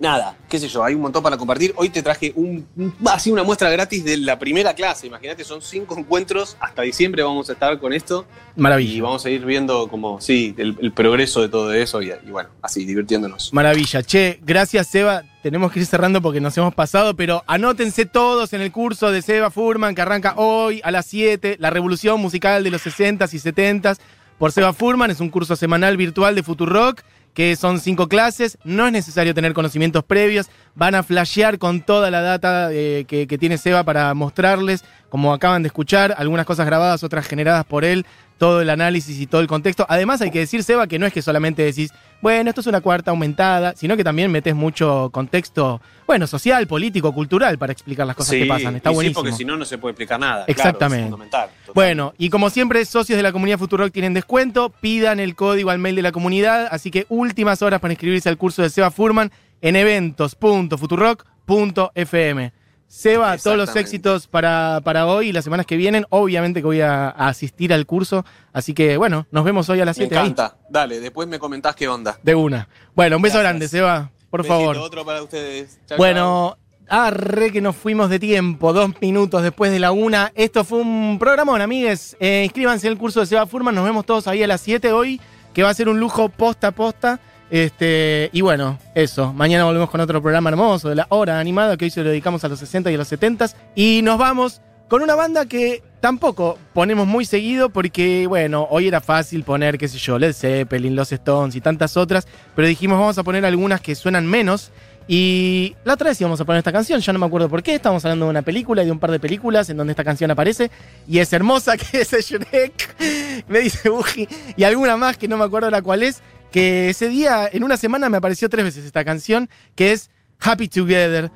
nada, 0.00 0.36
qué 0.48 0.58
sé 0.58 0.66
yo, 0.66 0.82
hay 0.82 0.94
un 0.94 1.02
montón 1.02 1.22
para 1.22 1.36
compartir. 1.36 1.72
Hoy 1.76 1.90
te 1.90 2.02
traje 2.02 2.32
un, 2.34 2.66
un- 2.76 2.94
así 3.06 3.30
una 3.30 3.42
muestra 3.44 3.70
gratis 3.70 4.02
de 4.04 4.16
la 4.16 4.38
primera 4.38 4.74
clase. 4.74 5.06
Imagínate, 5.06 5.44
son 5.44 5.62
cinco 5.62 5.96
encuentros, 5.98 6.56
hasta 6.58 6.82
diciembre 6.82 7.22
vamos 7.22 7.48
a 7.50 7.52
estar 7.52 7.78
con 7.78 7.92
esto 7.92 8.26
y 8.56 8.60
Maravilla. 8.60 9.02
vamos 9.02 9.24
a 9.26 9.30
ir 9.30 9.44
viendo 9.44 9.86
como, 9.88 10.20
sí, 10.20 10.54
el, 10.58 10.76
el 10.80 10.92
progreso 10.92 11.42
de 11.42 11.48
todo 11.50 11.72
eso 11.72 12.02
y, 12.02 12.10
y 12.26 12.30
bueno, 12.30 12.48
así, 12.62 12.84
divirtiéndonos. 12.84 13.52
Maravilla. 13.52 14.02
Che, 14.02 14.40
gracias 14.42 14.88
Seba. 14.88 15.22
Tenemos 15.42 15.72
que 15.72 15.80
ir 15.80 15.86
cerrando 15.86 16.20
porque 16.20 16.40
nos 16.40 16.56
hemos 16.58 16.74
pasado, 16.74 17.14
pero 17.16 17.44
anótense 17.46 18.04
todos 18.06 18.52
en 18.52 18.60
el 18.60 18.72
curso 18.72 19.10
de 19.10 19.22
Seba 19.22 19.50
Furman 19.50 19.94
que 19.94 20.02
arranca 20.02 20.34
hoy 20.36 20.80
a 20.84 20.90
las 20.90 21.06
7, 21.06 21.56
la 21.58 21.70
revolución 21.70 22.20
musical 22.20 22.62
de 22.64 22.70
los 22.70 22.84
60s 22.86 23.32
y 23.32 23.38
70s 23.38 23.98
por 24.38 24.52
Seba 24.52 24.72
Furman. 24.72 25.10
Es 25.10 25.20
un 25.20 25.30
curso 25.30 25.56
semanal 25.56 25.96
virtual 25.96 26.34
de 26.34 26.42
Futurock 26.42 27.02
que 27.34 27.56
son 27.56 27.80
cinco 27.80 28.08
clases. 28.08 28.58
No 28.64 28.86
es 28.86 28.92
necesario 28.92 29.34
tener 29.34 29.52
conocimientos 29.52 30.04
previos. 30.04 30.48
Van 30.74 30.94
a 30.94 31.02
flashear 31.02 31.58
con 31.58 31.80
toda 31.82 32.10
la 32.10 32.20
data 32.20 32.70
eh, 32.72 33.04
que, 33.06 33.26
que 33.26 33.38
tiene 33.38 33.58
Seba 33.58 33.84
para 33.84 34.12
mostrarles, 34.14 34.84
como 35.08 35.32
acaban 35.32 35.62
de 35.62 35.68
escuchar, 35.68 36.14
algunas 36.16 36.46
cosas 36.46 36.66
grabadas, 36.66 37.02
otras 37.02 37.26
generadas 37.26 37.64
por 37.64 37.84
él, 37.84 38.06
todo 38.40 38.62
el 38.62 38.70
análisis 38.70 39.20
y 39.20 39.26
todo 39.26 39.42
el 39.42 39.46
contexto. 39.46 39.84
Además, 39.86 40.22
hay 40.22 40.30
que 40.30 40.38
decir, 40.38 40.64
Seba, 40.64 40.86
que 40.86 40.98
no 40.98 41.04
es 41.04 41.12
que 41.12 41.20
solamente 41.20 41.62
decís, 41.62 41.92
bueno, 42.22 42.48
esto 42.48 42.62
es 42.62 42.66
una 42.66 42.80
cuarta 42.80 43.10
aumentada, 43.10 43.74
sino 43.76 43.98
que 43.98 44.04
también 44.04 44.32
metes 44.32 44.54
mucho 44.54 45.10
contexto, 45.12 45.82
bueno, 46.06 46.26
social, 46.26 46.66
político, 46.66 47.12
cultural 47.12 47.58
para 47.58 47.74
explicar 47.74 48.06
las 48.06 48.16
cosas 48.16 48.36
que 48.36 48.46
pasan. 48.46 48.76
Está 48.76 48.88
y 48.88 48.92
sí, 48.92 48.94
buenísimo. 48.94 49.20
porque 49.20 49.36
si 49.36 49.44
no, 49.44 49.58
no 49.58 49.66
se 49.66 49.76
puede 49.76 49.92
explicar 49.92 50.18
nada. 50.18 50.46
Exactamente. 50.46 51.14
Claro, 51.28 51.52
es. 51.68 51.74
Bueno, 51.74 52.14
y 52.16 52.30
como 52.30 52.48
siempre, 52.48 52.82
socios 52.86 53.18
de 53.18 53.22
la 53.22 53.32
comunidad 53.32 53.58
Futurock 53.58 53.92
tienen 53.92 54.14
descuento. 54.14 54.70
Pidan 54.70 55.20
el 55.20 55.34
código 55.34 55.68
al 55.68 55.78
mail 55.78 55.96
de 55.96 56.02
la 56.02 56.12
comunidad. 56.12 56.66
Así 56.70 56.90
que 56.90 57.04
últimas 57.10 57.60
horas 57.60 57.80
para 57.80 57.92
inscribirse 57.92 58.30
al 58.30 58.38
curso 58.38 58.62
de 58.62 58.70
Seba 58.70 58.90
Furman 58.90 59.30
en 59.60 59.76
eventos.futurock.fm. 59.76 62.52
Seba, 62.92 63.38
todos 63.38 63.56
los 63.56 63.76
éxitos 63.76 64.26
para, 64.26 64.80
para 64.82 65.06
hoy 65.06 65.28
y 65.28 65.32
las 65.32 65.44
semanas 65.44 65.64
que 65.64 65.76
vienen. 65.76 66.06
Obviamente 66.10 66.58
que 66.60 66.66
voy 66.66 66.80
a, 66.80 67.04
a 67.08 67.28
asistir 67.28 67.72
al 67.72 67.86
curso. 67.86 68.24
Así 68.52 68.74
que, 68.74 68.96
bueno, 68.96 69.28
nos 69.30 69.44
vemos 69.44 69.68
hoy 69.68 69.80
a 69.80 69.84
las 69.84 69.96
Me 69.96 70.06
7 70.06 70.18
ahí. 70.18 70.26
encanta. 70.30 70.56
Dale, 70.68 70.98
después 70.98 71.28
me 71.28 71.38
comentás 71.38 71.76
qué 71.76 71.86
onda. 71.86 72.18
De 72.24 72.34
una. 72.34 72.68
Bueno, 72.96 73.14
un 73.16 73.22
beso 73.22 73.34
Gracias. 73.34 73.42
grande, 73.48 73.68
Seba. 73.68 74.10
Por 74.28 74.42
Besito, 74.42 74.58
favor. 74.58 74.76
Otro 74.78 75.04
para 75.04 75.22
ustedes. 75.22 75.76
Chau, 75.86 75.86
chau. 75.90 75.98
Bueno, 75.98 76.58
arre 76.88 77.52
que 77.52 77.60
nos 77.60 77.76
fuimos 77.76 78.10
de 78.10 78.18
tiempo, 78.18 78.72
dos 78.72 78.90
minutos 79.00 79.44
después 79.44 79.70
de 79.70 79.78
la 79.78 79.92
una. 79.92 80.32
Esto 80.34 80.64
fue 80.64 80.80
un 80.80 81.16
programón, 81.20 81.60
amigues. 81.60 82.16
Eh, 82.18 82.42
inscríbanse 82.44 82.88
en 82.88 82.92
el 82.94 82.98
curso 82.98 83.20
de 83.20 83.26
Seba 83.26 83.46
Furman, 83.46 83.72
nos 83.74 83.84
vemos 83.84 84.04
todos 84.04 84.26
ahí 84.26 84.42
a 84.42 84.48
las 84.48 84.60
7 84.62 84.92
hoy, 84.92 85.20
que 85.54 85.62
va 85.62 85.70
a 85.70 85.74
ser 85.74 85.88
un 85.88 86.00
lujo 86.00 86.28
posta 86.28 86.66
a 86.68 86.70
posta. 86.72 87.20
Este, 87.50 88.30
y 88.32 88.40
bueno, 88.40 88.78
eso. 88.94 89.32
Mañana 89.32 89.64
volvemos 89.64 89.90
con 89.90 90.00
otro 90.00 90.22
programa 90.22 90.50
hermoso 90.50 90.88
de 90.88 90.94
la 90.94 91.06
hora 91.10 91.40
animada 91.40 91.76
que 91.76 91.86
hoy 91.86 91.90
se 91.90 92.02
lo 92.02 92.10
dedicamos 92.10 92.44
a 92.44 92.48
los 92.48 92.58
60 92.60 92.90
y 92.90 92.94
a 92.94 92.98
los 92.98 93.08
70. 93.08 93.46
Y 93.74 94.00
nos 94.02 94.18
vamos 94.18 94.62
con 94.88 95.02
una 95.02 95.14
banda 95.14 95.46
que 95.46 95.82
tampoco 96.00 96.58
ponemos 96.72 97.06
muy 97.06 97.24
seguido 97.24 97.70
porque, 97.70 98.26
bueno, 98.26 98.66
hoy 98.70 98.88
era 98.88 99.00
fácil 99.00 99.44
poner, 99.44 99.78
qué 99.78 99.86
sé 99.86 99.98
yo, 99.98 100.18
Led 100.18 100.32
Zeppelin, 100.32 100.96
Los 100.96 101.12
Stones 101.12 101.54
y 101.54 101.60
tantas 101.60 101.96
otras, 101.96 102.26
pero 102.56 102.66
dijimos 102.66 102.98
vamos 102.98 103.16
a 103.18 103.22
poner 103.22 103.44
algunas 103.44 103.80
que 103.80 103.94
suenan 103.94 104.26
menos. 104.26 104.72
Y 105.06 105.74
la 105.84 105.94
otra 105.94 106.10
vez 106.10 106.20
íbamos 106.20 106.40
a 106.40 106.44
poner 106.44 106.58
esta 106.58 106.72
canción, 106.72 107.00
ya 107.00 107.12
no 107.12 107.18
me 107.18 107.26
acuerdo 107.26 107.48
por 107.48 107.62
qué, 107.62 107.74
estamos 107.74 108.04
hablando 108.04 108.26
de 108.26 108.30
una 108.30 108.42
película 108.42 108.82
y 108.82 108.86
de 108.86 108.92
un 108.92 109.00
par 109.00 109.10
de 109.10 109.18
películas 109.18 109.68
en 109.68 109.76
donde 109.76 109.92
esta 109.92 110.04
canción 110.04 110.30
aparece 110.30 110.70
y 111.08 111.18
es 111.18 111.32
hermosa, 111.32 111.76
que 111.76 112.00
es 112.00 112.10
Shrek, 112.10 113.44
me 113.48 113.60
dice 113.60 113.88
Buji, 113.88 114.28
y 114.56 114.62
alguna 114.62 114.96
más 114.96 115.16
que 115.16 115.26
no 115.26 115.36
me 115.36 115.44
acuerdo 115.44 115.70
la 115.70 115.82
cual 115.82 116.04
es, 116.04 116.22
que 116.50 116.90
ese 116.90 117.08
día, 117.08 117.48
en 117.50 117.64
una 117.64 117.76
semana 117.76 118.08
me 118.08 118.16
apareció 118.16 118.48
tres 118.48 118.64
veces 118.64 118.84
esta 118.84 119.04
canción, 119.04 119.48
que 119.74 119.92
es 119.92 120.10
Happy 120.40 120.68
Together. 120.68 121.30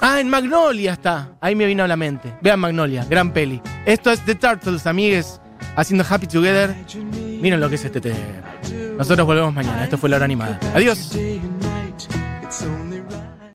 Ah, 0.00 0.20
en 0.20 0.28
Magnolia 0.28 0.92
está. 0.92 1.36
Ahí 1.40 1.54
me 1.54 1.66
vino 1.66 1.84
a 1.84 1.88
la 1.88 1.96
mente. 1.96 2.34
Vean 2.40 2.60
Magnolia, 2.60 3.04
gran 3.04 3.32
peli. 3.32 3.60
Esto 3.84 4.10
es 4.10 4.24
The 4.24 4.34
Turtles, 4.34 4.86
amigues, 4.86 5.40
haciendo 5.76 6.04
Happy 6.08 6.26
Together. 6.26 6.74
Miren 7.40 7.60
lo 7.60 7.68
que 7.68 7.74
es 7.74 7.84
este 7.84 8.00
tema. 8.00 8.18
Nosotros 8.96 9.26
volvemos 9.26 9.54
mañana. 9.54 9.84
Esto 9.84 9.98
fue 9.98 10.08
la 10.08 10.16
hora 10.16 10.24
animada. 10.24 10.58
Adiós. 10.74 11.16